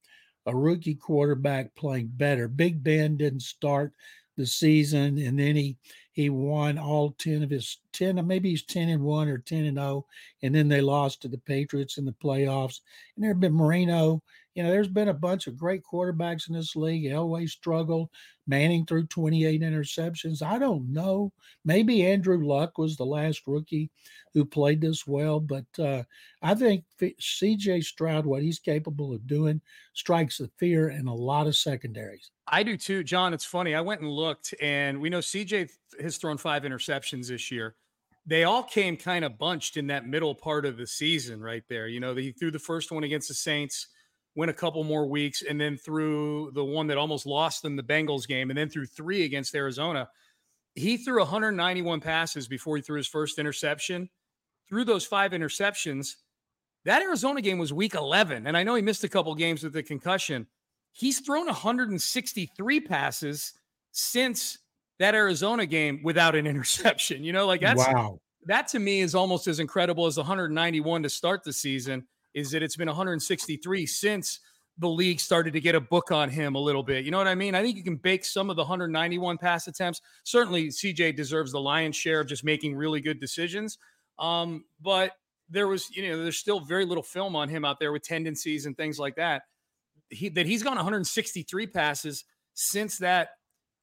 [0.46, 2.48] a rookie quarterback playing better.
[2.48, 3.92] Big Ben didn't start
[4.36, 5.76] the season, and then he
[6.14, 9.76] he won all 10 of his 10 maybe he's 10 and 1 or 10 and
[9.76, 10.06] 0
[10.42, 12.80] and then they lost to the patriots in the playoffs
[13.14, 14.22] and there have been marino
[14.54, 18.08] you know there's been a bunch of great quarterbacks in this league elway struggled
[18.46, 21.32] manning threw 28 interceptions i don't know
[21.64, 23.90] maybe andrew luck was the last rookie
[24.32, 26.02] who played this well but uh,
[26.42, 29.60] i think cj stroud what he's capable of doing
[29.94, 33.32] strikes the fear in a lot of secondaries I do too, John.
[33.32, 33.74] It's funny.
[33.74, 37.74] I went and looked, and we know CJ has thrown five interceptions this year.
[38.26, 41.88] They all came kind of bunched in that middle part of the season, right there.
[41.88, 43.88] You know, he threw the first one against the Saints,
[44.34, 47.82] went a couple more weeks, and then threw the one that almost lost them the
[47.82, 50.08] Bengals game, and then threw three against Arizona.
[50.74, 54.08] He threw 191 passes before he threw his first interception.
[54.68, 56.14] Through those five interceptions,
[56.84, 58.46] that Arizona game was week 11.
[58.46, 60.46] And I know he missed a couple games with the concussion
[60.94, 63.52] He's thrown 163 passes
[63.90, 64.58] since
[65.00, 67.24] that Arizona game without an interception.
[67.24, 68.20] You know, like that's wow.
[68.46, 72.06] That to me is almost as incredible as 191 to start the season.
[72.34, 74.40] Is that it's been 163 since
[74.78, 77.04] the league started to get a book on him a little bit.
[77.04, 77.54] You know what I mean?
[77.54, 80.00] I think you can bake some of the 191 pass attempts.
[80.24, 83.78] Certainly, CJ deserves the lion's share of just making really good decisions.
[84.18, 85.12] Um, but
[85.48, 88.66] there was, you know, there's still very little film on him out there with tendencies
[88.66, 89.42] and things like that
[90.10, 93.30] he, that he's gone 163 passes since that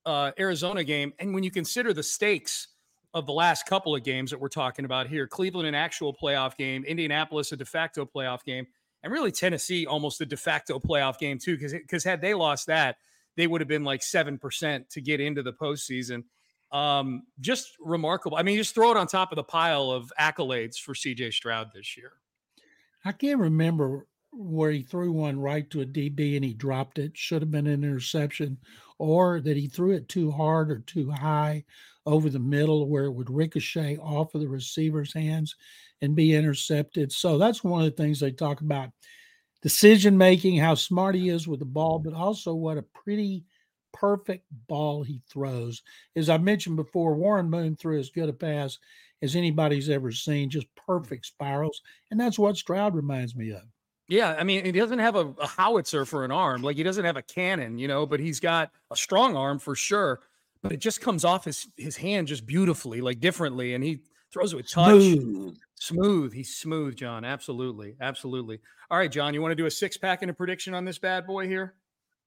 [0.05, 1.13] uh, Arizona game.
[1.19, 2.69] And when you consider the stakes
[3.13, 6.55] of the last couple of games that we're talking about here, Cleveland an actual playoff
[6.57, 8.65] game, Indianapolis a de facto playoff game,
[9.03, 11.57] and really Tennessee almost a de facto playoff game too.
[11.57, 12.97] Because had they lost that,
[13.35, 16.23] they would have been like seven percent to get into the postseason.
[16.71, 18.37] Um, just remarkable.
[18.37, 21.71] I mean, just throw it on top of the pile of accolades for CJ Stroud
[21.73, 22.13] this year.
[23.03, 27.17] I can't remember where he threw one right to a DB and he dropped it,
[27.17, 28.57] should have been an interception,
[28.97, 31.65] or that he threw it too hard or too high
[32.05, 35.55] over the middle where it would ricochet off of the receiver's hands
[36.01, 37.11] and be intercepted.
[37.11, 38.89] So that's one of the things they talk about
[39.61, 43.45] decision making, how smart he is with the ball, but also what a pretty
[43.93, 45.81] perfect ball he throws.
[46.15, 48.79] As I mentioned before, Warren Moon threw as good a pass
[49.21, 50.49] as anybody's ever seen.
[50.49, 53.63] Just perfect spirals, and that's what Stroud reminds me of.
[54.07, 57.05] Yeah, I mean, he doesn't have a, a, howitzer for an arm, like he doesn't
[57.05, 60.19] have a cannon, you know, but he's got a strong arm for sure.
[60.61, 64.53] But it just comes off his his hand just beautifully, like differently, and he throws
[64.53, 65.01] it with touch.
[65.01, 65.57] Smooth.
[65.75, 66.33] smooth.
[66.33, 67.25] He's smooth, John.
[67.25, 68.59] Absolutely, absolutely.
[68.89, 70.97] All right, John, you want to do a six pack and a prediction on this
[70.99, 71.75] bad boy here?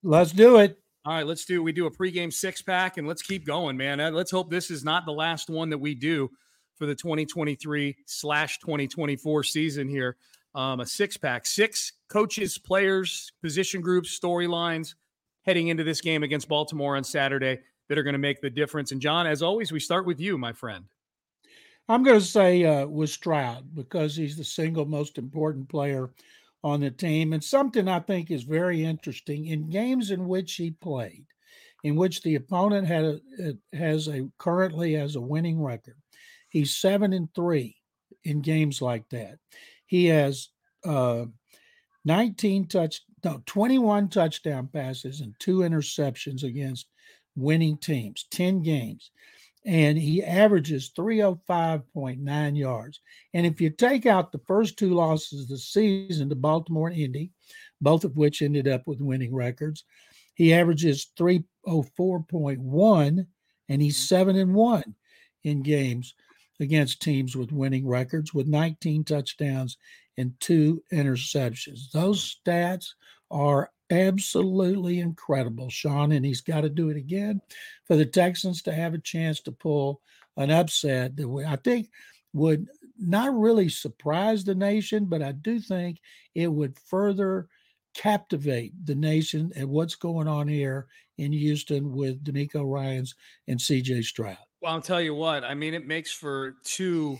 [0.02, 0.78] Let's do it.
[1.06, 1.62] All right, let's do.
[1.62, 4.00] We do a pregame six pack, and let's keep going, man.
[4.00, 6.30] Uh, let's hope this is not the last one that we do
[6.76, 10.16] for the 2023 slash 2024 season here.
[10.54, 14.94] Um, a six pack, six coaches, players, position groups, storylines
[15.42, 18.92] heading into this game against Baltimore on Saturday that are going to make the difference.
[18.92, 20.84] And John, as always, we start with you, my friend.
[21.88, 26.10] I'm going to say uh, with Stroud because he's the single most important player
[26.62, 27.34] on the team.
[27.34, 31.26] And something I think is very interesting in games in which he played,
[31.82, 33.20] in which the opponent had a,
[33.76, 35.96] has a currently has a winning record.
[36.48, 37.76] He's seven and three
[38.24, 39.38] in games like that.
[39.84, 40.48] He has
[40.86, 41.26] uh,
[42.06, 46.86] 19 touch, no, 21 touchdown passes and two interceptions against
[47.36, 49.10] winning teams, 10 games
[49.66, 53.00] and he averages 305.9 yards.
[53.32, 56.98] And if you take out the first two losses of the season to Baltimore and
[56.98, 57.30] Indy,
[57.80, 59.84] both of which ended up with winning records,
[60.34, 63.26] he averages 304.1
[63.68, 64.16] and he's mm-hmm.
[64.16, 64.94] 7 and 1
[65.44, 66.14] in games
[66.60, 69.78] against teams with winning records with 19 touchdowns
[70.18, 71.90] and two interceptions.
[71.90, 72.88] Those stats
[73.30, 77.40] are absolutely incredible, Sean, and he's got to do it again
[77.84, 80.00] for the Texans to have a chance to pull
[80.36, 81.88] an upset that I think
[82.32, 82.66] would
[82.98, 86.00] not really surprise the nation, but I do think
[86.34, 87.48] it would further
[87.94, 90.86] captivate the nation at what's going on here
[91.18, 93.14] in Houston with DeMeco Ryans
[93.46, 94.36] and CJ Stroud.
[94.60, 97.18] Well, I'll tell you what, I mean, it makes for two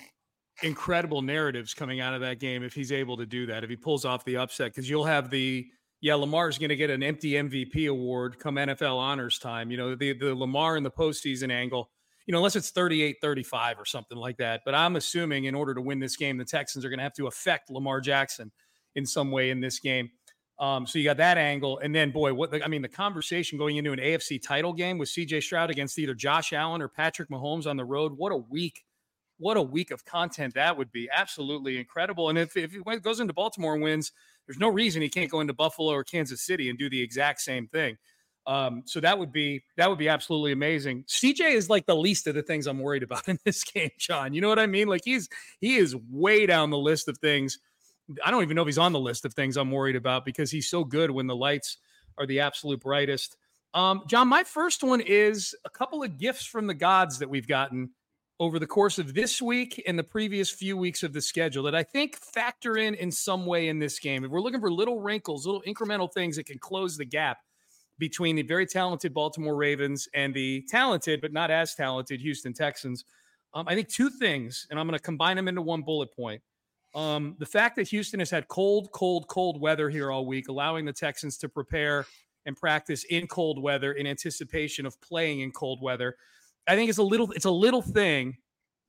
[0.63, 3.77] incredible narratives coming out of that game if he's able to do that, if he
[3.77, 5.67] pulls off the upset, because you'll have the
[6.05, 9.71] yeah, Lamar's going to get an empty MVP award come NFL honors time.
[9.71, 11.89] You know, the, the Lamar in the postseason angle,
[12.27, 14.61] you know, unless it's 38 35 or something like that.
[14.67, 17.15] But I'm assuming in order to win this game, the Texans are going to have
[17.15, 18.53] to affect Lamar Jackson
[18.95, 20.11] in some way in this game.
[20.59, 21.79] Um, so you got that angle.
[21.79, 24.99] And then, boy, what the, I mean, the conversation going into an AFC title game
[24.99, 28.13] with CJ Stroud against either Josh Allen or Patrick Mahomes on the road.
[28.15, 28.85] What a week.
[29.39, 31.09] What a week of content that would be.
[31.11, 32.29] Absolutely incredible.
[32.29, 34.13] And if, if it goes into Baltimore and wins,
[34.47, 37.41] there's no reason he can't go into Buffalo or Kansas City and do the exact
[37.41, 37.97] same thing.
[38.47, 41.05] Um, so that would be that would be absolutely amazing.
[41.05, 44.35] CJ is like the least of the things I'm worried about in this game, John.
[44.35, 44.89] You know what I mean?
[44.89, 45.29] Like he's
[45.61, 47.59] he is way down the list of things.
[48.23, 50.51] I don't even know if he's on the list of things I'm worried about because
[50.51, 51.79] he's so good when the lights
[52.19, 53.37] are the absolute brightest.
[53.73, 57.49] Um, John, my first one is a couple of gifts from the gods that we've
[57.49, 57.91] gotten
[58.41, 61.75] over the course of this week and the previous few weeks of the schedule that
[61.75, 64.25] I think factor in in some way in this game.
[64.25, 67.39] If we're looking for little wrinkles, little incremental things that can close the gap
[67.99, 73.05] between the very talented Baltimore Ravens and the talented but not as talented Houston Texans,
[73.55, 76.43] um, I think two things, and I'm going to combine them into one bullet point.
[76.95, 80.85] Um, the fact that Houston has had cold, cold, cold weather here all week, allowing
[80.85, 82.07] the Texans to prepare
[82.47, 86.17] and practice in cold weather in anticipation of playing in cold weather.
[86.67, 88.37] I think it's a little it's a little thing,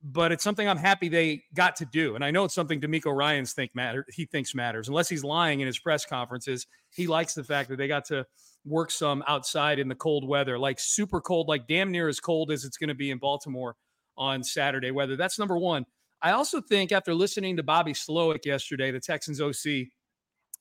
[0.02, 2.14] but it's something I'm happy they got to do.
[2.14, 4.88] And I know it's something DeMeco Ryans think matter he thinks matters.
[4.88, 8.26] Unless he's lying in his press conferences, he likes the fact that they got to
[8.64, 12.50] work some outside in the cold weather, like super cold, like damn near as cold
[12.50, 13.76] as it's going to be in Baltimore
[14.16, 15.16] on Saturday weather.
[15.16, 15.84] That's number one.
[16.22, 19.88] I also think after listening to Bobby Slowik yesterday, the Texans OC,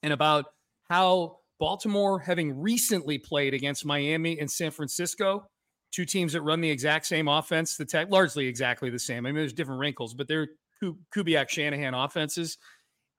[0.03, 0.45] and about
[0.89, 5.47] how Baltimore, having recently played against Miami and San Francisco,
[5.95, 9.25] two teams that run the exact same offense, the tech largely exactly the same.
[9.25, 10.49] I mean, there's different wrinkles, but they're
[10.83, 12.57] Kubiak Shanahan offenses.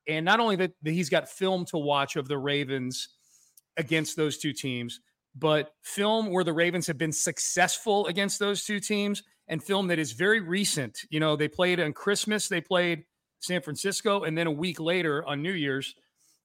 [0.06, 3.08] And not only that, he's got film to watch of the Ravens
[3.78, 5.00] against those two teams,
[5.34, 9.98] but film where the Ravens have been successful against those two teams and film that
[9.98, 10.98] is very recent.
[11.08, 13.04] You know, they played on Christmas, they played
[13.40, 15.94] San Francisco, and then a week later on New Year's,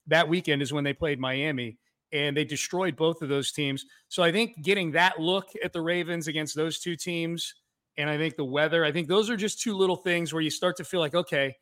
[0.07, 1.77] that weekend is when they played Miami
[2.11, 3.85] and they destroyed both of those teams.
[4.09, 7.55] So I think getting that look at the Ravens against those two teams,
[7.97, 10.49] and I think the weather, I think those are just two little things where you
[10.49, 11.55] start to feel like, okay,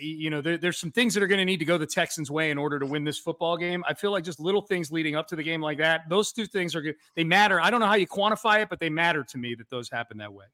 [0.00, 2.30] you know, there, there's some things that are going to need to go the Texans'
[2.30, 3.82] way in order to win this football game.
[3.88, 6.46] I feel like just little things leading up to the game like that, those two
[6.46, 6.96] things are good.
[7.16, 7.60] They matter.
[7.60, 10.18] I don't know how you quantify it, but they matter to me that those happen
[10.18, 10.46] that way.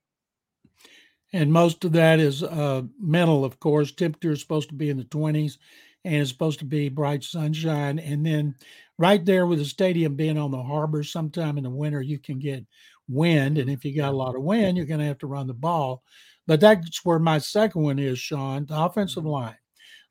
[1.33, 3.91] And most of that is uh, mental, of course.
[3.91, 5.59] Temperature is supposed to be in the 20s
[6.05, 7.99] and it's supposed to be bright sunshine.
[7.99, 8.55] And then
[8.99, 12.39] right there with the stadium being on the harbor, sometime in the winter, you can
[12.39, 12.65] get
[13.09, 13.59] wind.
[13.59, 15.55] And if you got a lot of wind, you're going to have to run the
[15.55, 16.03] ball.
[16.47, 18.67] But that's where my second one is, Sean.
[18.67, 19.33] The offensive mm-hmm.
[19.33, 19.57] line.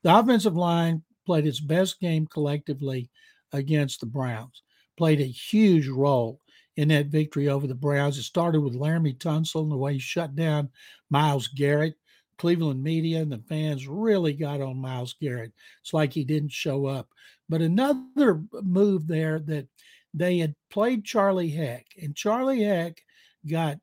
[0.02, 3.10] The offensive line played its best game collectively
[3.52, 4.62] against the Browns.
[4.96, 6.40] Played a huge role
[6.76, 8.18] in that victory over the Browns.
[8.18, 10.70] It started with Laremy Tunsil and the way he shut down
[11.10, 11.94] Myles Garrett.
[12.38, 15.52] Cleveland media and the fans really got on Myles Garrett.
[15.80, 17.08] It's like he didn't show up.
[17.48, 19.68] But another move there that
[20.14, 23.00] they had played Charlie Heck, and Charlie Heck
[23.48, 23.78] got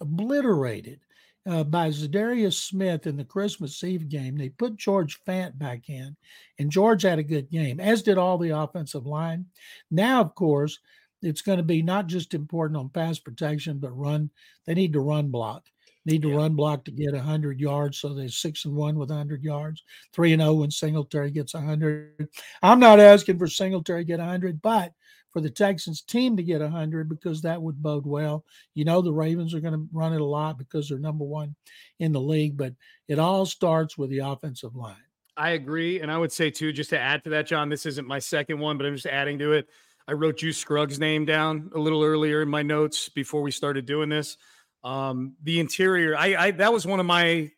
[0.00, 1.00] obliterated
[1.48, 4.36] uh, by Za'Darius Smith in the Christmas Eve game.
[4.36, 6.16] They put George Fant back in,
[6.58, 9.46] and George had a good game, as did all the offensive line.
[9.90, 10.78] Now, of course,
[11.22, 14.30] it's going to be not just important on pass protection, but run.
[14.66, 15.64] They need to run block.
[16.08, 16.36] Need to yeah.
[16.36, 17.98] run block to get 100 yards.
[17.98, 22.28] So they're six and one with 100 yards, three and 0 when Singletary gets 100.
[22.62, 24.92] I'm not asking for Singletary to get 100, but
[25.32, 28.46] for the Texans team to get 100 because that would bode well.
[28.74, 31.54] You know, the Ravens are going to run it a lot because they're number one
[31.98, 32.72] in the league, but
[33.06, 34.96] it all starts with the offensive line.
[35.36, 36.00] I agree.
[36.00, 38.58] And I would say, too, just to add to that, John, this isn't my second
[38.58, 39.68] one, but I'm just adding to it.
[40.08, 43.84] I wrote Juice Scruggs' name down a little earlier in my notes before we started
[43.84, 44.38] doing this.
[44.84, 47.50] Um, the interior, I, I that was one of my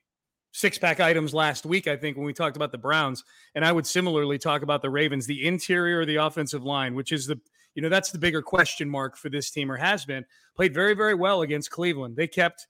[0.52, 3.24] six pack items last week, I think, when we talked about the Browns.
[3.54, 7.26] And I would similarly talk about the Ravens, the interior the offensive line, which is
[7.26, 7.40] the,
[7.74, 10.24] you know, that's the bigger question mark for this team or has been.
[10.56, 12.16] Played very, very well against Cleveland.
[12.16, 12.66] They kept,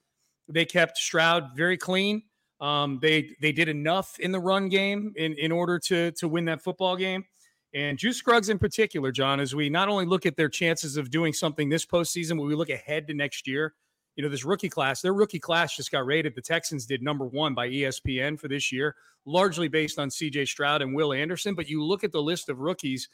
[0.48, 2.22] they kept Stroud very clean.
[2.60, 6.44] Um, they they did enough in the run game in, in order to to win
[6.44, 7.24] that football game.
[7.72, 11.10] And Juice Scruggs in particular, John, as we not only look at their chances of
[11.10, 13.74] doing something this postseason, but we look ahead to next year.
[14.16, 16.34] You know, this rookie class, their rookie class just got rated.
[16.34, 20.82] The Texans did number one by ESPN for this year, largely based on CJ Stroud
[20.82, 21.54] and Will Anderson.
[21.54, 23.08] But you look at the list of rookies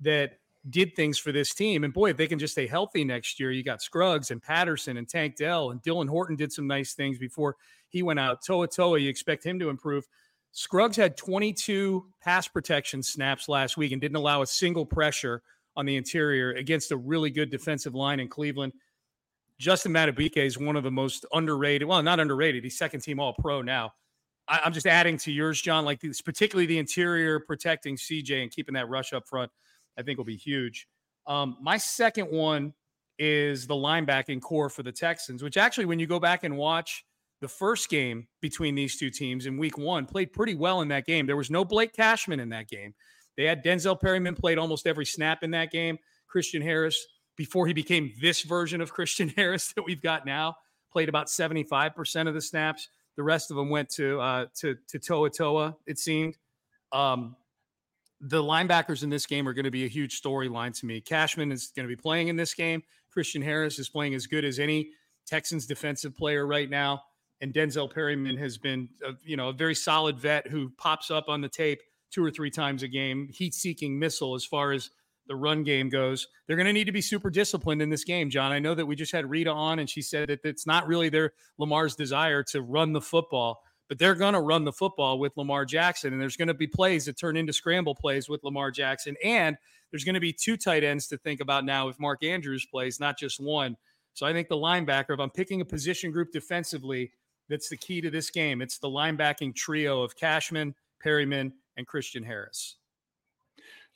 [0.00, 0.38] that
[0.70, 1.84] did things for this team.
[1.84, 4.96] And boy, if they can just stay healthy next year, you got Scruggs and Patterson
[4.96, 7.56] and Tank Dell and Dylan Horton did some nice things before
[7.88, 8.44] he went out.
[8.44, 10.06] To'oTo'o, you expect him to improve.
[10.52, 15.42] Scruggs had 22 pass protection snaps last week and didn't allow a single pressure
[15.76, 18.72] on the interior against a really good defensive line in Cleveland.
[19.58, 21.88] Justin Madubuike is one of the most underrated.
[21.88, 22.64] Well, not underrated.
[22.64, 23.92] He's second team All Pro now.
[24.48, 25.84] I, am just adding to yours, John.
[25.84, 29.50] Like this, particularly the interior protecting CJ and keeping that rush up front,
[29.98, 30.86] I think will be huge.
[31.26, 32.74] Um, my second one
[33.18, 37.04] is the linebacking corps for the Texans, which actually, when you go back and watch
[37.40, 41.06] the first game between these two teams in week one played pretty well in that
[41.06, 41.26] game.
[41.26, 42.94] There was no Blake Cashman in that game.
[43.36, 45.98] They had Denzel Perryman played almost every snap in that game.
[46.26, 50.56] Christian Harris, before he became this version of Christian Harris that we've got now,
[50.90, 52.88] played about 75% of the snaps.
[53.16, 56.36] The rest of them went to uh, to to To'oTo'o, it seemed.
[56.92, 57.36] Um,
[58.20, 61.00] the linebackers in this game are going to be a huge storyline to me.
[61.00, 62.82] Cashman is going to be playing in this game.
[63.10, 64.90] Christian Harris is playing as good as any
[65.26, 67.02] Texans defensive player right now
[67.40, 71.28] and Denzel Perryman has been, a, you know, a very solid vet who pops up
[71.28, 74.90] on the tape two or three times a game, heat-seeking missile as far as
[75.28, 76.28] the run game goes.
[76.46, 78.52] They're going to need to be super disciplined in this game, John.
[78.52, 81.08] I know that we just had Reeta on, and she said that it's not really
[81.08, 85.36] their Lamar's desire to run the football, but they're going to run the football with
[85.36, 88.70] Lamar Jackson, and there's going to be plays that turn into scramble plays with Lamar
[88.70, 89.56] Jackson, and
[89.90, 93.00] there's going to be two tight ends to think about now if Mark Andrews plays,
[93.00, 93.76] not just one.
[94.14, 97.12] So I think the linebacker, if I'm picking a position group defensively,
[97.48, 98.60] that's the key to this game.
[98.60, 102.76] It's the linebacking trio of Cashman, Perryman, and Christian Harris.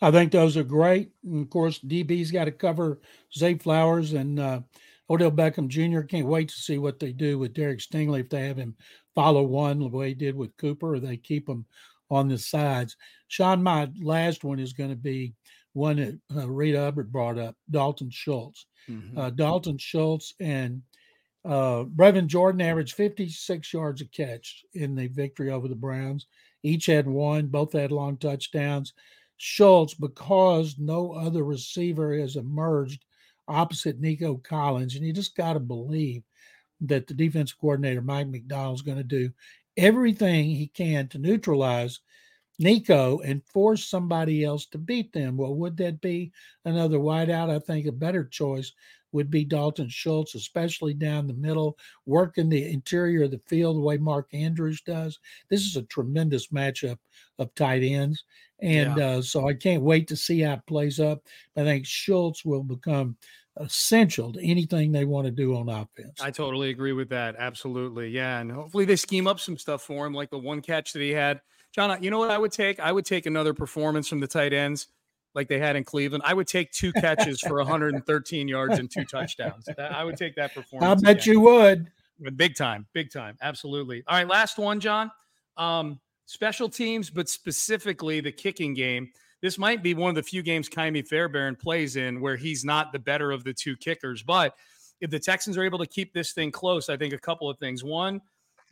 [0.03, 1.11] I think those are great.
[1.25, 3.01] And of course, DB's got to cover
[3.37, 4.61] Zay Flowers and uh,
[5.09, 6.01] Odell Beckham Jr.
[6.01, 8.77] Can't wait to see what they do with Derek Stingley if they have him
[9.15, 11.67] follow one the way he did with Cooper, or they keep him
[12.11, 12.97] on the sides.
[13.29, 15.35] Sean, my last one is going to be
[15.73, 18.67] one that uh, Reeta Hubbard brought up Dalton Schultz.
[18.89, 19.19] Mm-hmm.
[19.19, 20.83] Uh, Dalton Schultz and
[21.45, 26.27] uh, Brevin Jordan averaged 56 yards a catch in the victory over the Browns.
[26.63, 28.93] Each had one, both had long touchdowns.
[29.43, 33.07] Schultz, because no other receiver has emerged
[33.49, 36.23] opposite Nico Collins, and you just got to believe
[36.83, 39.31] that the defensive coordinator, Mike Macdonald, is going to do
[39.79, 42.01] everything he can to neutralize
[42.59, 45.39] Nico and force somebody else to beat them.
[45.39, 46.33] Well, would that be
[46.67, 47.49] another wideout?
[47.49, 48.73] I think a better choice
[49.13, 53.81] would be Dalton Schultz, especially down the middle, working the interior of the field the
[53.81, 55.19] way Mark Andrews does.
[55.49, 56.99] This is a tremendous matchup
[57.39, 58.25] of tight ends.
[58.61, 59.07] And yeah.
[59.07, 61.23] uh, so I can't wait to see how it plays up.
[61.57, 63.17] I think Schultz will become
[63.57, 66.21] essential to anything they want to do on offense.
[66.21, 67.37] I totally agree with that.
[67.39, 68.09] Absolutely.
[68.09, 68.39] Yeah.
[68.39, 71.11] And hopefully they scheme up some stuff for him, like the one catch that he
[71.11, 71.41] had.
[71.73, 72.81] John, you know what I would take?
[72.81, 74.89] I would take another performance from the tight ends
[75.35, 79.05] like they had in Cleveland, I would take two catches for 113 yards and two
[79.05, 79.67] touchdowns.
[79.77, 81.03] That, I would take that performance.
[81.03, 81.33] I bet again.
[81.33, 81.91] you would.
[82.37, 83.37] Big time, big time.
[83.41, 84.03] Absolutely.
[84.07, 85.11] All right, last one, John.
[85.57, 89.11] Um, special teams, but specifically the kicking game.
[89.43, 92.93] This might be one of the few games Ka'imi Fairbairn plays in where he's not
[92.93, 94.23] the better of the two kickers.
[94.23, 94.55] But
[95.01, 97.59] if the Texans are able to keep this thing close, I think a couple of
[97.59, 97.83] things.
[97.83, 98.21] One,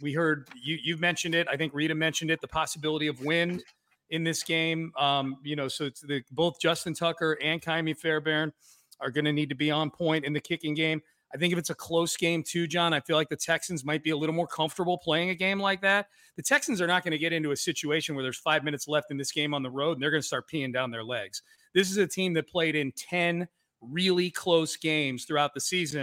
[0.00, 1.48] we heard you you mentioned it.
[1.50, 2.40] I think Reeta mentioned it.
[2.40, 3.62] The possibility of wind
[4.10, 4.92] in this game.
[4.98, 8.52] Um, you know, so the, both Justin Tucker and Ka'imi Fairbairn
[9.00, 11.00] are going to need to be on point in the kicking game.
[11.34, 14.02] I think if it's a close game too, John, I feel like the Texans might
[14.02, 16.06] be a little more comfortable playing a game like that.
[16.36, 19.10] The Texans are not going to get into a situation where there's five minutes left
[19.10, 21.42] in this game on the road and they're going to start peeing down their legs.
[21.74, 23.46] This is a team that played in 10
[23.82, 26.02] really close games throughout the season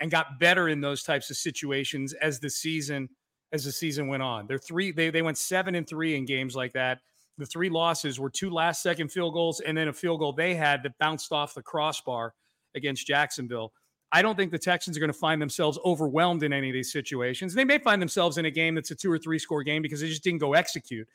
[0.00, 3.08] and got better in those types of situations as the season
[3.52, 4.46] as the season went on.
[4.48, 6.98] They're three, they they went seven and three in games like that.
[7.38, 10.54] The three losses were two last second field goals and then a field goal they
[10.54, 12.34] had that bounced off the crossbar
[12.74, 13.72] against Jacksonville.
[14.12, 16.92] I don't think the Texans are going to find themselves overwhelmed in any of these
[16.92, 17.52] situations.
[17.52, 20.00] They may find themselves in a game that's a two or three score game because
[20.00, 21.08] they just didn't go execute.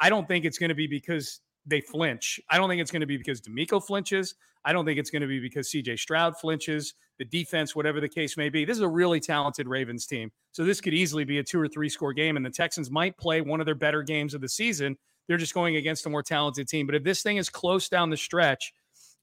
[0.00, 2.40] I don't think it's going to be because they flinch.
[2.48, 4.34] I don't think it's going to be because DeMeco flinches.
[4.64, 8.08] I don't think it's going to be because CJ Stroud flinches, the defense, whatever the
[8.08, 8.64] case may be.
[8.64, 10.32] This is a really talented Ravens team.
[10.52, 13.16] So this could easily be a two or three score game, and the Texans might
[13.18, 14.96] play one of their better games of the season.
[15.28, 16.86] They're just going against a more talented team.
[16.86, 18.72] But if this thing is close down the stretch,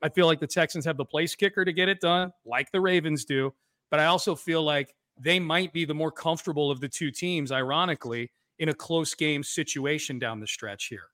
[0.02, 2.82] I feel like the Texans have the place kicker to get it done, like the
[2.82, 3.54] Ravens do.
[3.90, 7.52] But I also feel like they might be the more comfortable of the two teams,
[7.52, 11.08] ironically, in a close game situation down the stretch here.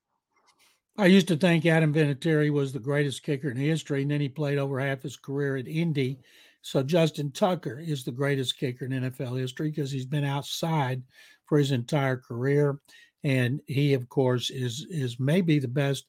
[0.97, 4.27] I used to think Adam Vinatieri was the greatest kicker in history, and then he
[4.27, 6.19] played over half his career at Indy.
[6.61, 11.01] So Justin Tucker is the greatest kicker in NFL history because he's been outside
[11.45, 12.79] for his entire career,
[13.23, 16.05] and he, of course, is is maybe the best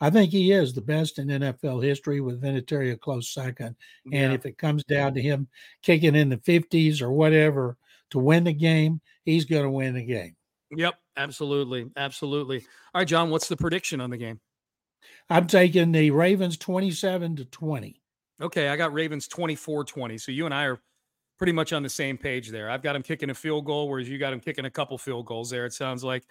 [0.00, 3.76] I think he is the best in NFL history with Vinatieri a close second.
[4.04, 4.20] Yeah.
[4.20, 5.48] And if it comes down to him
[5.82, 7.76] kicking in the 50s or whatever
[8.10, 10.36] to win the game, he's going to win the game.
[10.76, 11.86] Yep, absolutely.
[11.96, 12.58] Absolutely.
[12.92, 14.40] All right, John, what's the prediction on the game?
[15.30, 18.00] I'm taking the Ravens 27 to 20.
[18.42, 20.18] Okay, I got Ravens 24 20.
[20.18, 20.80] So you and I are
[21.38, 22.68] pretty much on the same page there.
[22.68, 25.26] I've got him kicking a field goal, whereas you got him kicking a couple field
[25.26, 25.66] goals there.
[25.66, 26.24] It sounds like.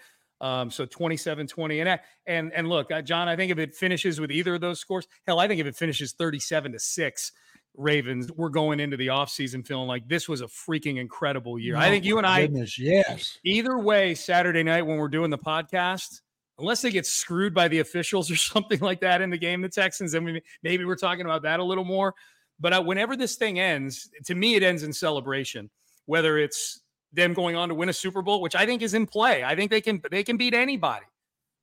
[0.44, 1.80] Um, so 27 20.
[1.80, 4.78] And, and, and look, uh, John, I think if it finishes with either of those
[4.78, 7.32] scores, hell, I think if it finishes 37 to 6,
[7.76, 11.78] Ravens, we're going into the offseason feeling like this was a freaking incredible year.
[11.78, 13.40] I think you and I, goodness, yes.
[13.46, 16.20] Either way, Saturday night when we're doing the podcast,
[16.60, 19.70] unless they get screwed by the officials or something like that in the game, the
[19.70, 22.14] Texans, then maybe we're talking about that a little more.
[22.60, 25.70] But uh, whenever this thing ends, to me, it ends in celebration.
[26.06, 26.82] Whether it's
[27.14, 29.44] them going on to win a Super Bowl, which I think is in play.
[29.44, 31.06] I think they can they can beat anybody.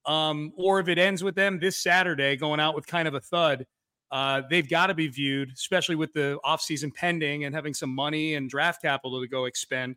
[0.07, 3.21] Um, or if it ends with them this Saturday going out with kind of a
[3.21, 3.67] thud,
[4.11, 8.35] uh, they've got to be viewed, especially with the offseason pending and having some money
[8.35, 9.97] and draft capital to go expend.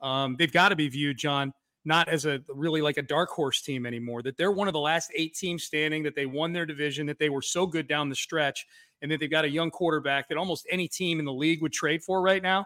[0.00, 1.52] Um, they've got to be viewed, John,
[1.84, 4.22] not as a really like a dark horse team anymore.
[4.22, 6.02] That they're one of the last eight teams standing.
[6.04, 7.06] That they won their division.
[7.06, 8.66] That they were so good down the stretch,
[9.02, 11.72] and that they've got a young quarterback that almost any team in the league would
[11.72, 12.64] trade for right now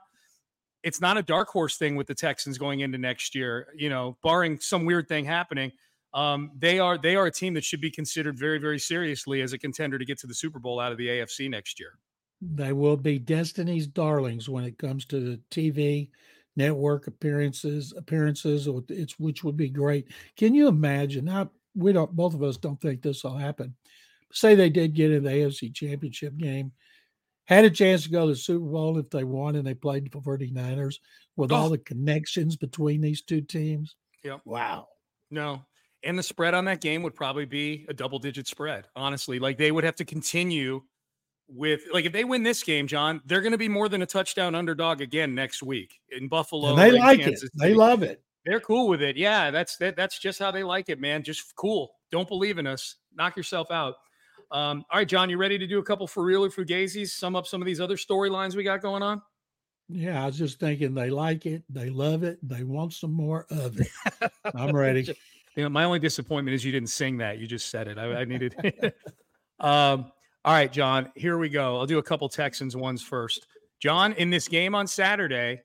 [0.83, 3.69] it's not a dark horse thing with the Texans going into next year.
[3.77, 5.73] You know, barring some weird thing happening,
[6.15, 9.53] um, they are they are a team that should be considered very very seriously as
[9.53, 11.99] a contender to get to the Super Bowl out of the AFC next year.
[12.41, 16.09] They will be Destiny's darlings when it comes to the TV
[16.57, 20.09] network appearances appearances it's which would be great.
[20.37, 21.25] Can you imagine?
[21.25, 23.75] Now we don't both of us don't think this will happen.
[24.33, 26.73] Say they did get in the AFC championship game
[27.49, 30.05] had a chance to go to the Super Bowl if they won and they played
[30.05, 30.97] the 49ers
[31.37, 31.55] with oh.
[31.55, 33.97] all the connections between these two teams.
[34.23, 34.43] Yep.
[34.45, 34.89] Wow.
[35.31, 35.65] No.
[36.05, 39.39] And the spread on that game would probably be a double digit spread, honestly.
[39.39, 40.83] Like they would have to continue
[41.49, 44.07] with, like, if they win this game, John, they're going to be more than a
[44.07, 46.71] touchdown underdog again next week in Buffalo.
[46.71, 47.53] And they like Kansas it.
[47.53, 47.53] City.
[47.57, 48.23] They love it.
[48.45, 49.17] They're cool with it.
[49.17, 49.51] Yeah.
[49.51, 51.23] That's that, That's just how they like it, man.
[51.23, 51.93] Just cool.
[52.13, 52.97] Don't believe in us.
[53.17, 53.95] Knock yourself out.
[54.51, 57.09] Um, all right, John, you ready to do a couple for real or fugazis?
[57.09, 59.21] Sum up some of these other storylines we got going on.
[59.91, 63.47] Yeah, I was just thinking they like it, they love it, they want some more
[63.51, 63.89] of it.
[64.55, 65.15] I'm ready.
[65.57, 67.39] you know, my only disappointment is you didn't sing that.
[67.39, 67.99] You just said it.
[67.99, 68.55] I, I needed.
[69.61, 70.13] um,
[70.45, 71.79] all right, John, here we go.
[71.79, 73.47] I'll do a couple Texans ones first.
[73.81, 75.63] John, in this game on Saturday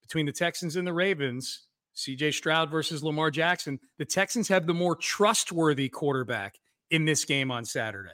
[0.00, 1.66] between the Texans and the Ravens,
[1.96, 6.58] CJ Stroud versus Lamar Jackson, the Texans have the more trustworthy quarterback
[6.92, 8.10] in this game on Saturday.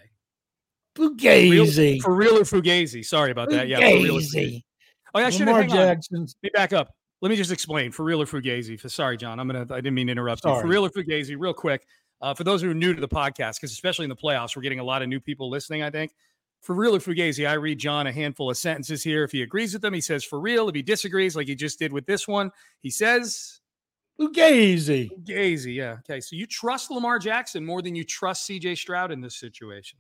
[0.97, 2.01] Fugazi.
[2.01, 3.05] For real, or Fugazi.
[3.05, 3.69] Sorry about that.
[3.69, 4.21] Yeah, for real.
[5.15, 6.35] Oh, yeah, I should have Jackson's.
[6.43, 6.95] Let me back up.
[7.21, 7.93] Let me just explain.
[7.93, 8.79] For real or Fugazi.
[8.91, 9.39] Sorry, John.
[9.41, 9.67] I'm gonna.
[9.71, 10.57] I didn't mean to interrupt Sorry.
[10.57, 10.63] you.
[10.63, 11.87] For real or Fugazi, real quick.
[12.21, 14.63] Uh, for those who are new to the podcast, because especially in the playoffs, we're
[14.63, 15.83] getting a lot of new people listening.
[15.83, 16.13] I think
[16.61, 19.23] For real or Fugazi, I read John a handful of sentences here.
[19.25, 20.69] If he agrees with them, he says for real.
[20.69, 22.51] If he disagrees, like he just did with this one,
[22.81, 23.61] he says
[24.21, 25.11] Fugazi.
[25.11, 25.75] Fugazi.
[25.75, 25.97] Yeah.
[26.01, 26.21] Okay.
[26.21, 29.99] So you trust Lamar Jackson more than you trust CJ Stroud in this situation.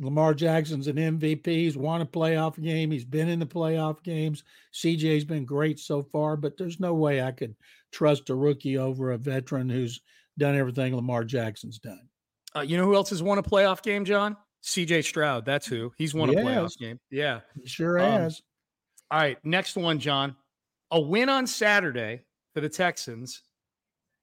[0.00, 1.46] Lamar Jackson's an MVP.
[1.46, 2.90] He's won a playoff game.
[2.90, 4.44] He's been in the playoff games.
[4.72, 7.54] CJ's been great so far, but there's no way I could
[7.90, 10.00] trust a rookie over a veteran who's
[10.38, 12.08] done everything Lamar Jackson's done.
[12.54, 14.36] Uh, you know who else has won a playoff game, John?
[14.62, 15.44] CJ Stroud.
[15.44, 15.92] That's who.
[15.96, 16.98] He's won a playoff game.
[17.10, 17.40] Yeah.
[17.60, 18.40] He sure um, has.
[19.10, 19.38] All right.
[19.44, 20.36] Next one, John.
[20.90, 22.22] A win on Saturday
[22.54, 23.42] for the Texans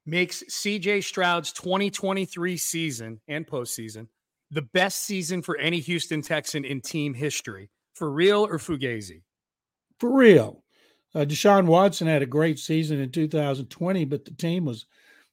[0.05, 4.07] makes CJ Stroud's 2023 season and postseason
[4.51, 7.69] the best season for any Houston Texan in team history.
[7.93, 9.21] For real or Fugazi?
[9.99, 10.63] For real.
[11.13, 14.85] Uh, Deshaun Watson had a great season in 2020, but the team was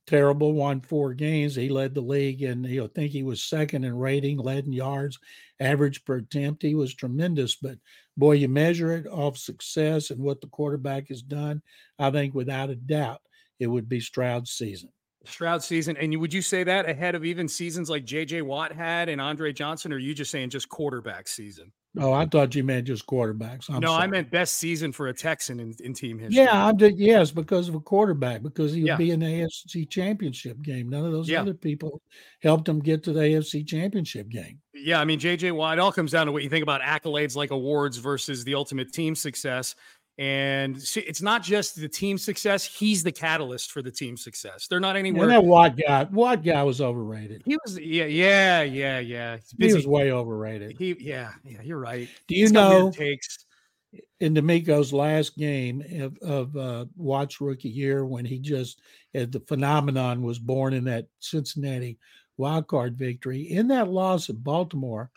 [0.06, 0.52] terrible.
[0.52, 1.56] Won four games.
[1.56, 4.72] He led the league, and you know, think he was second in rating, led in
[4.72, 5.18] yards,
[5.58, 6.62] average per attempt.
[6.62, 7.56] He was tremendous.
[7.56, 7.78] But
[8.16, 11.62] boy, you measure it off success and what the quarterback has done.
[11.98, 13.20] I think without a doubt,
[13.62, 14.90] it would be Stroud's season.
[15.24, 15.96] Stroud season.
[15.96, 19.52] And would you say that ahead of even seasons like JJ Watt had and Andre
[19.52, 21.72] Johnson, or are you just saying just quarterback season?
[21.98, 23.68] Oh, I thought you meant just quarterbacks.
[23.68, 24.04] I'm no, sorry.
[24.04, 26.42] I meant best season for a Texan in, in team history.
[26.42, 26.98] Yeah, I did.
[26.98, 28.96] Yes, because of a quarterback, because he would yeah.
[28.96, 30.88] be in the AFC Championship game.
[30.88, 31.42] None of those yeah.
[31.42, 32.00] other people
[32.40, 34.58] helped him get to the AFC Championship game.
[34.72, 35.76] Yeah, I mean JJ Watt.
[35.76, 38.90] It all comes down to what you think about accolades like awards versus the ultimate
[38.94, 39.74] team success.
[40.18, 44.66] And it's not just the team success; he's the catalyst for the team success.
[44.68, 45.26] They're not anywhere.
[45.26, 47.42] Yeah, that Watt guy, Watt guy was overrated.
[47.46, 49.38] He was, yeah, yeah, yeah, yeah.
[49.58, 50.76] He was way overrated.
[50.78, 51.62] He, yeah, yeah.
[51.62, 52.08] You're right.
[52.28, 52.90] Do you know?
[52.90, 53.46] Takes
[54.20, 58.80] in DeMeco's last game of, of uh, Watt's rookie year, when he just
[59.14, 61.98] had the phenomenon was born in that Cincinnati
[62.36, 63.42] wild card victory.
[63.50, 65.10] In that loss at Baltimore,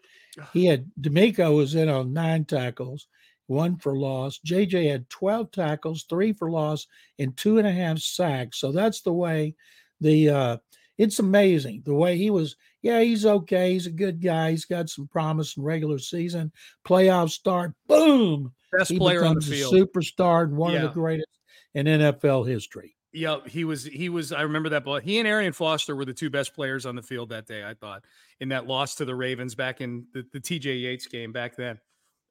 [0.53, 3.07] he had DeMeco was in on nine tackles
[3.47, 4.39] one for loss.
[4.45, 6.87] JJ had 12 tackles, three for loss,
[7.19, 8.59] and two and a half sacks.
[8.59, 9.55] So that's the way
[10.01, 10.57] the uh
[10.97, 12.55] it's amazing the way he was.
[12.81, 13.73] Yeah, he's okay.
[13.73, 14.51] He's a good guy.
[14.51, 16.51] He's got some promise in regular season.
[16.87, 18.53] Playoff start, boom.
[18.71, 19.73] Best he player on the field.
[19.73, 20.83] superstar and one yeah.
[20.83, 21.27] of the greatest
[21.73, 22.95] in NFL history.
[23.11, 23.85] Yeah, he was.
[23.85, 24.33] He was.
[24.33, 24.83] I remember that.
[24.83, 27.63] But he and Arian Foster were the two best players on the field that day.
[27.63, 28.03] I thought
[28.41, 31.79] in that loss to the Ravens back in the, the TJ Yates game back then.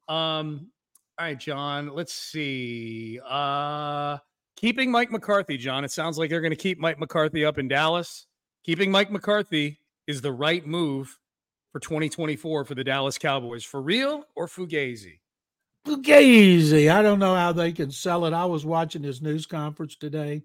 [0.07, 0.69] Um,
[1.17, 1.93] all right, John.
[1.93, 3.19] Let's see.
[3.27, 4.17] Uh
[4.55, 5.83] keeping Mike McCarthy, John.
[5.83, 8.25] It sounds like they're going to keep Mike McCarthy up in Dallas.
[8.63, 11.19] Keeping Mike McCarthy is the right move
[11.71, 13.63] for 2024 for the Dallas Cowboys.
[13.63, 15.19] For real or Fugazi?
[15.85, 16.91] Fugazi.
[16.91, 18.33] I don't know how they can sell it.
[18.33, 20.41] I was watching his news conference today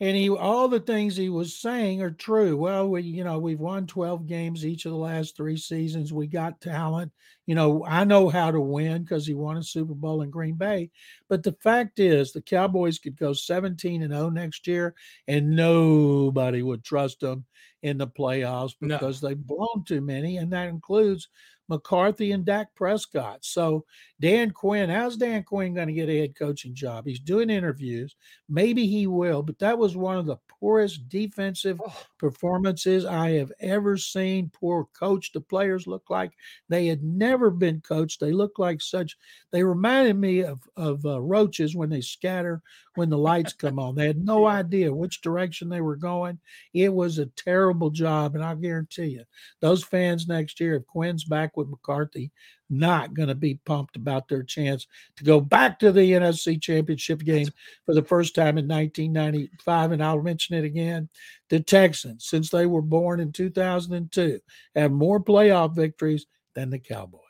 [0.00, 3.60] and he all the things he was saying are true well we you know we've
[3.60, 7.12] won 12 games each of the last three seasons we got talent
[7.46, 10.54] you know i know how to win because he won a super bowl in green
[10.54, 10.90] bay
[11.28, 14.94] but the fact is the cowboys could go 17 and 0 next year
[15.28, 17.44] and nobody would trust them
[17.82, 19.28] in the playoffs because no.
[19.28, 21.28] they've blown too many and that includes
[21.68, 23.44] McCarthy and Dak Prescott.
[23.44, 23.84] So
[24.24, 27.04] Dan Quinn, how's Dan Quinn going to get a head coaching job?
[27.04, 28.16] He's doing interviews.
[28.48, 31.94] Maybe he will, but that was one of the poorest defensive oh.
[32.18, 34.50] performances I have ever seen.
[34.50, 35.32] Poor coach.
[35.32, 36.32] The players look like
[36.70, 38.18] they had never been coached.
[38.18, 39.14] They look like such.
[39.50, 42.62] They reminded me of of uh, roaches when they scatter
[42.94, 43.94] when the lights come on.
[43.94, 46.38] They had no idea which direction they were going.
[46.72, 49.24] It was a terrible job, and I guarantee you,
[49.60, 52.32] those fans next year, if Quinn's back with McCarthy,
[52.70, 54.86] not going to be pumped about their chance
[55.16, 57.48] to go back to the NFC Championship game
[57.84, 59.92] for the first time in 1995.
[59.92, 61.08] And I'll mention it again.
[61.50, 64.40] The Texans, since they were born in 2002,
[64.74, 67.20] have more playoff victories than the Cowboys.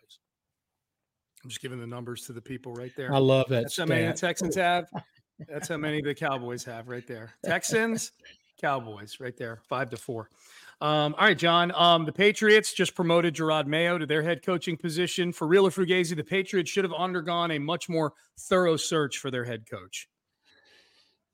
[1.43, 3.13] I'm just giving the numbers to the people right there.
[3.13, 3.63] I love that.
[3.63, 3.89] That's stat.
[3.89, 4.87] how many the Texans have.
[5.49, 7.35] That's how many the Cowboys have right there.
[7.45, 8.13] Texans,
[8.61, 10.31] Cowboys right there, five to four.
[10.81, 11.73] Um, all right, John.
[11.75, 15.33] Um, the Patriots just promoted Jerod Mayo to their head coaching position.
[15.33, 19.31] For real or Fugazi, the Patriots should have undergone a much more thorough search for
[19.31, 20.09] their head coach.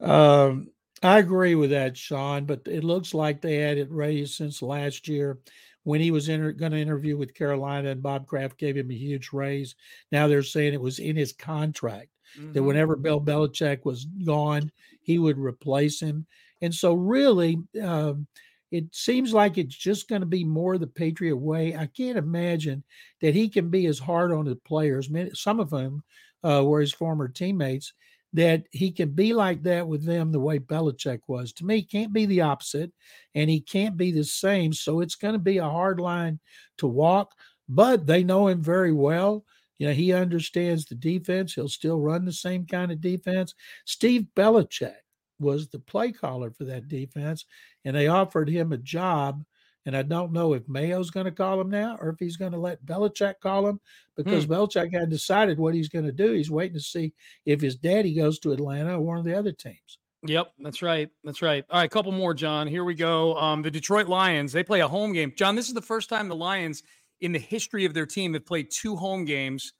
[0.00, 0.68] Um,
[1.02, 5.08] I agree with that, Sean, but it looks like they had it raised since last
[5.08, 5.38] year
[5.84, 8.94] when he was inter- going to interview with Carolina and Bob Kraft gave him a
[8.94, 9.74] huge raise.
[10.12, 12.52] Now they're saying it was in his contract mm-hmm.
[12.52, 14.70] that whenever Bill Belichick was gone,
[15.00, 16.26] he would replace him.
[16.60, 18.26] And so, really, um,
[18.70, 21.76] it seems like it's just going to be more the Patriot way.
[21.76, 22.84] I can't imagine
[23.20, 26.02] that he can be as hard on the players, some of them
[26.44, 27.92] uh, were his former teammates,
[28.32, 31.52] that he can be like that with them the way Belichick was.
[31.54, 32.92] To me, he can't be the opposite
[33.34, 34.72] and he can't be the same.
[34.72, 36.38] So it's going to be a hard line
[36.78, 37.34] to walk.
[37.68, 39.44] but they know him very well.
[39.78, 41.54] You know, he understands the defense.
[41.54, 43.54] He'll still run the same kind of defense.
[43.84, 44.94] Steve Belichick
[45.40, 47.44] was the play caller for that defense,
[47.84, 49.44] and they offered him a job.
[49.86, 52.52] And I don't know if Mayo's going to call him now or if he's going
[52.52, 53.80] to let Belichick call him
[54.14, 54.52] because hmm.
[54.52, 56.32] Belichick hadn't decided what he's going to do.
[56.32, 57.14] He's waiting to see
[57.46, 59.98] if his daddy goes to Atlanta or one of the other teams.
[60.26, 61.08] Yep, that's right.
[61.24, 61.64] That's right.
[61.70, 62.66] All right, a couple more, John.
[62.66, 63.36] Here we go.
[63.36, 65.32] Um, the Detroit Lions, they play a home game.
[65.34, 66.82] John, this is the first time the Lions
[67.22, 69.72] in the history of their team have played two home games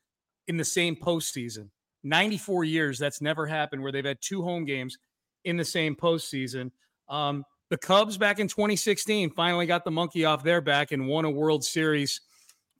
[0.48, 1.68] in the same postseason.
[2.04, 4.96] 94 years, that's never happened where they've had two home games
[5.44, 6.70] in the same postseason.
[7.08, 11.24] Um, the Cubs back in 2016 finally got the monkey off their back and won
[11.24, 12.20] a World Series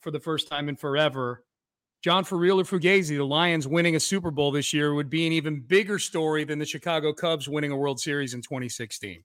[0.00, 1.44] for the first time in forever.
[2.02, 5.26] John, for real or Fugazi, the Lions winning a Super Bowl this year would be
[5.26, 9.22] an even bigger story than the Chicago Cubs winning a World Series in 2016.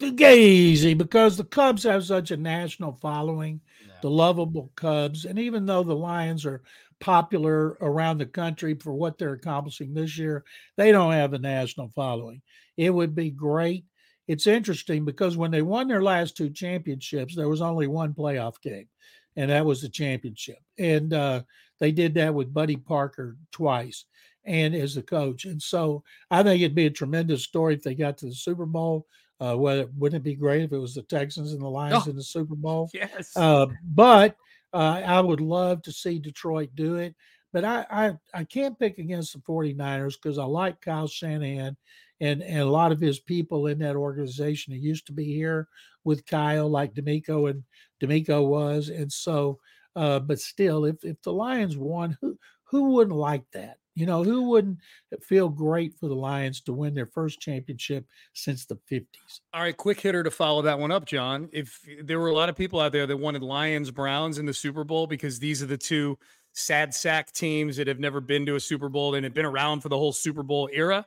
[0.00, 3.94] Fugazi, because the Cubs have such a national following, yeah.
[4.02, 5.24] the lovable Cubs.
[5.24, 6.62] And even though the Lions are
[7.00, 10.44] popular around the country for what they're accomplishing this year,
[10.76, 12.42] they don't have a national following.
[12.76, 13.84] It would be great.
[14.28, 18.60] It's interesting because when they won their last two championships, there was only one playoff
[18.62, 18.88] game,
[19.36, 20.58] and that was the championship.
[20.78, 21.42] And uh,
[21.80, 24.04] they did that with Buddy Parker twice
[24.44, 25.44] and as the coach.
[25.44, 28.66] And so I think it'd be a tremendous story if they got to the Super
[28.66, 29.06] Bowl.
[29.42, 32.10] Uh, whether, wouldn't it be great if it was the Texans and the Lions oh,
[32.10, 32.90] in the Super Bowl?
[32.94, 33.36] Yes.
[33.36, 34.36] Uh, but
[34.72, 37.14] uh, I would love to see Detroit do it.
[37.52, 41.76] But I, I, I can't pick against the 49ers because I like Kyle Shanahan
[42.20, 44.72] and, and a lot of his people in that organization.
[44.72, 45.68] He used to be here
[46.04, 47.64] with Kyle, like DeMeco and
[48.00, 48.88] DeMeco was.
[48.88, 49.58] And so
[49.94, 53.78] uh, but still, if if the Lions won, who who wouldn't like that?
[53.94, 54.78] You know, who wouldn't
[55.20, 59.40] feel great for the Lions to win their first championship since the 50s?
[59.52, 61.48] All right, quick hitter to follow that one up, John.
[61.52, 64.54] If there were a lot of people out there that wanted Lions Browns in the
[64.54, 66.18] Super Bowl because these are the two
[66.54, 69.80] sad sack teams that have never been to a Super Bowl and have been around
[69.80, 71.06] for the whole Super Bowl era.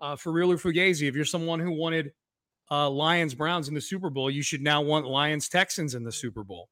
[0.00, 2.12] Uh, for real or Fugazi, if you're someone who wanted
[2.70, 6.12] uh, Lions Browns in the Super Bowl, you should now want Lions Texans in the
[6.12, 6.68] Super Bowl.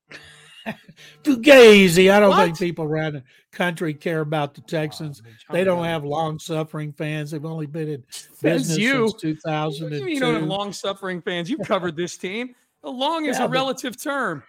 [1.23, 2.11] Fugazi.
[2.13, 2.45] I don't what?
[2.45, 5.23] think people around the country care about the Texans.
[5.25, 7.31] Oh, they don't have long suffering fans.
[7.31, 8.05] They've only been in
[8.43, 9.09] business you.
[9.09, 10.09] since 2002.
[10.09, 11.51] You don't have long suffering fans.
[11.51, 12.55] You've covered this team.
[12.83, 14.43] The Long is yeah, a relative term.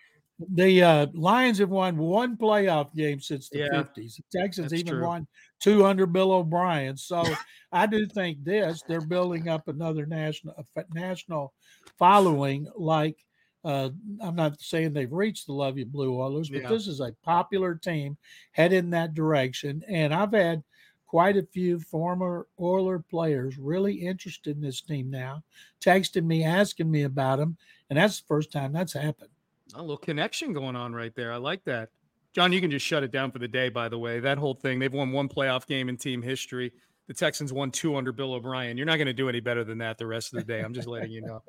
[0.54, 4.16] The uh, Lions have won one playoff game since the yeah, 50s.
[4.16, 5.04] The Texans even true.
[5.06, 5.28] won
[5.60, 6.96] two under Bill O'Brien.
[6.96, 7.24] So
[7.72, 11.54] I do think this, they're building up another national national
[11.98, 13.18] following like
[13.64, 13.90] uh,
[14.22, 16.70] I'm not saying they've reached the Love You Blue Oilers, but yeah.
[16.70, 18.18] this is a popular team
[18.52, 19.84] head in that direction.
[19.88, 20.64] And I've had
[21.06, 25.44] quite a few former Oiler players really interested in this team now,
[25.84, 27.58] texting me, asking me about them.
[27.90, 29.32] And that's the first time that's happened.
[29.76, 31.34] A little connection going on right there.
[31.34, 31.90] I like that.
[32.34, 34.20] John, you can just shut it down for the day, by the way.
[34.20, 36.72] That whole thing, they've won one playoff game in team history.
[37.08, 38.78] The Texans won two under Bill O'Brien.
[38.78, 40.62] You're not going to do any better than that the rest of the day.
[40.62, 41.42] I'm just letting you know.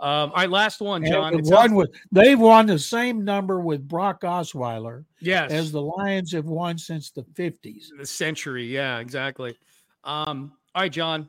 [0.00, 1.38] Um, all right, last one, John.
[1.44, 5.04] One with, they've won the same number with Brock Osweiler.
[5.20, 5.52] Yes.
[5.52, 7.86] As the Lions have won since the 50s.
[7.96, 8.64] The century.
[8.64, 9.56] Yeah, exactly.
[10.04, 11.28] Um, all right, John.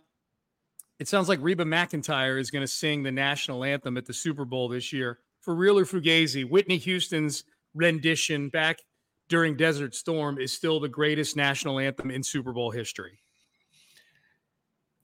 [0.99, 4.45] It sounds like Reba McEntire is going to sing the national anthem at the Super
[4.45, 5.19] Bowl this year.
[5.41, 7.43] For real or Fugazi, Whitney Houston's
[7.73, 8.79] rendition back
[9.27, 13.22] during Desert Storm is still the greatest national anthem in Super Bowl history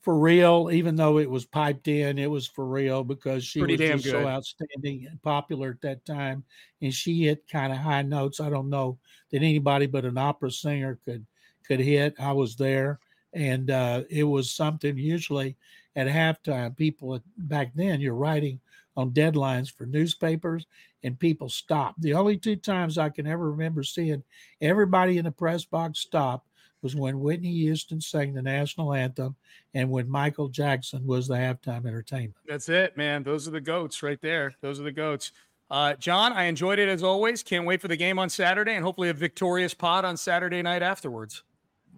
[0.09, 3.91] for real, even though it was piped in, it was for real because she Pretty
[3.91, 6.43] was so outstanding and popular at that time.
[6.81, 8.39] And she hit kind of high notes.
[8.39, 8.97] I don't know
[9.29, 11.27] that anybody but an opera singer could
[11.63, 12.15] could hit.
[12.19, 12.97] I was there,
[13.33, 14.97] and uh, it was something.
[14.97, 15.55] Usually
[15.95, 18.59] at halftime, people back then you're writing
[18.97, 20.65] on deadlines for newspapers,
[21.03, 21.93] and people stop.
[21.99, 24.23] The only two times I can ever remember seeing
[24.59, 26.47] everybody in the press box stop
[26.81, 29.35] was when Whitney Houston sang the national anthem
[29.73, 32.35] and when Michael Jackson was the halftime entertainment.
[32.47, 33.23] That's it, man.
[33.23, 34.53] Those are the goats right there.
[34.61, 35.31] Those are the goats.
[35.69, 37.43] Uh, John, I enjoyed it as always.
[37.43, 40.81] Can't wait for the game on Saturday and hopefully a victorious pod on Saturday night
[40.81, 41.43] afterwards.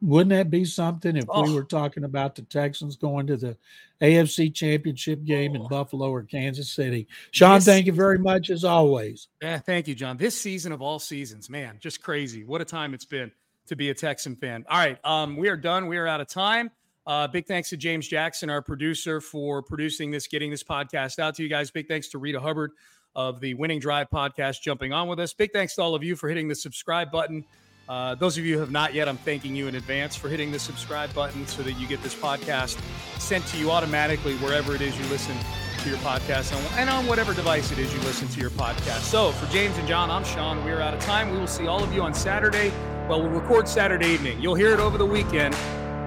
[0.01, 1.43] Wouldn't that be something if oh.
[1.43, 3.55] we were talking about the Texans going to the
[4.01, 5.61] AFC Championship game oh.
[5.61, 7.07] in Buffalo or Kansas City?
[7.29, 9.27] Sean, this, thank you very much as always.
[9.41, 10.17] Yeah, thank you, John.
[10.17, 12.43] This season of all seasons, man, just crazy.
[12.43, 13.31] What a time it's been
[13.67, 14.65] to be a Texan fan.
[14.69, 15.87] All right, um, we are done.
[15.87, 16.71] We are out of time.
[17.05, 21.35] Uh, big thanks to James Jackson, our producer, for producing this, getting this podcast out
[21.35, 21.71] to you guys.
[21.71, 22.71] Big thanks to Reeta Hubbard
[23.15, 25.33] of the Winning Drive podcast jumping on with us.
[25.33, 27.43] Big thanks to all of you for hitting the subscribe button.
[27.89, 30.51] Uh, those of you who have not yet, I'm thanking you in advance for hitting
[30.51, 32.79] the subscribe button so that you get this podcast
[33.19, 35.35] sent to you automatically wherever it is you listen
[35.81, 39.01] to your podcast and, on whatever device it is you listen to your podcast.
[39.01, 40.63] So for James and John, I'm Sean.
[40.63, 41.31] We are out of time.
[41.31, 42.71] We will see all of you on Saturday.
[43.09, 44.39] Well, we'll record Saturday evening.
[44.39, 45.55] You'll hear it over the weekend.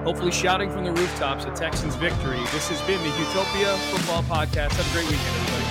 [0.05, 2.39] Hopefully, shouting from the rooftops a Texans victory.
[2.53, 4.71] This has been the Houtopia Football Podcast.
[4.71, 5.64] Have a great weekend, everybody.